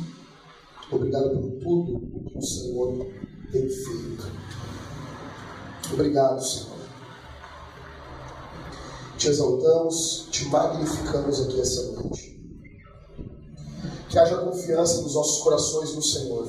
[0.92, 3.06] Obrigado por tudo que o Senhor
[3.52, 4.32] tem feito.
[5.94, 6.79] Obrigado, Senhor.
[9.20, 12.40] Te exaltamos, te magnificamos aqui essa noite.
[14.08, 16.48] Que haja confiança nos nossos corações no Senhor.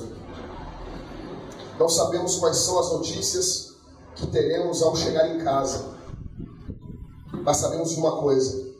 [1.77, 3.73] Não sabemos quais são as notícias
[4.15, 5.85] que teremos ao chegar em casa.
[7.43, 8.73] Mas sabemos uma coisa: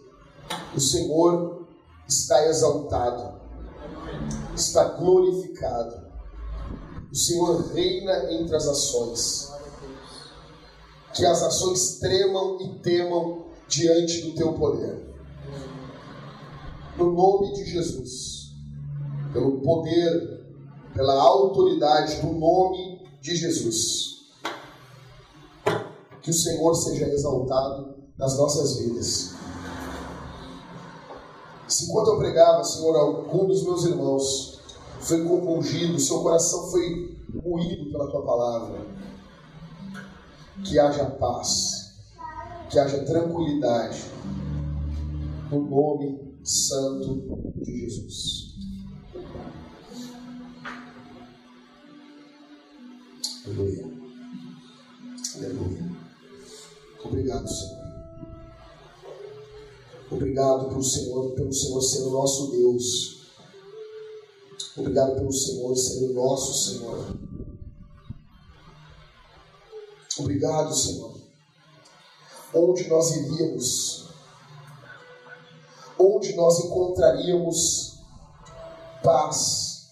[0.73, 1.67] o Senhor
[2.07, 3.41] está exaltado,
[4.55, 6.09] está glorificado.
[7.11, 9.51] O Senhor reina entre as ações.
[11.13, 14.99] Que as ações tremam e temam diante do teu poder.
[16.97, 18.51] No nome de Jesus,
[19.31, 20.45] pelo poder,
[20.93, 24.33] pela autoridade do nome de Jesus,
[26.21, 29.33] que o Senhor seja exaltado nas nossas vidas.
[31.67, 34.59] Se enquanto eu pregava, Senhor, algum dos meus irmãos
[34.99, 38.85] foi compungido, seu coração foi moído pela tua palavra,
[40.65, 41.80] que haja paz,
[42.71, 43.99] que haja tranquilidade,
[45.51, 48.55] no nome santo de Jesus.
[53.45, 53.91] Aleluia.
[55.35, 55.91] Aleluia.
[57.03, 57.81] Obrigado, Senhor.
[60.09, 63.31] Obrigado pelo Senhor, pelo Senhor ser o nosso Deus.
[64.77, 67.17] Obrigado pelo Senhor ser o nosso Senhor.
[70.17, 71.20] Obrigado, Senhor.
[72.53, 74.09] Onde nós iríamos?
[75.97, 77.99] Onde nós encontraríamos
[79.03, 79.91] paz,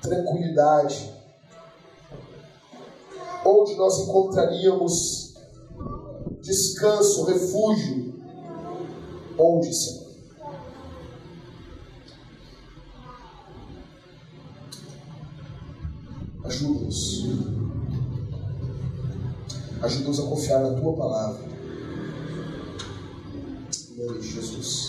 [0.00, 1.12] tranquilidade?
[3.44, 5.34] Onde nós encontraríamos
[6.40, 8.14] descanso, refúgio?
[9.38, 10.08] Onde, Senhor?
[16.44, 17.67] Ajuda-nos.
[19.82, 21.40] Ajuda-nos a confiar na tua palavra.
[23.90, 24.87] Em nome de Jesus.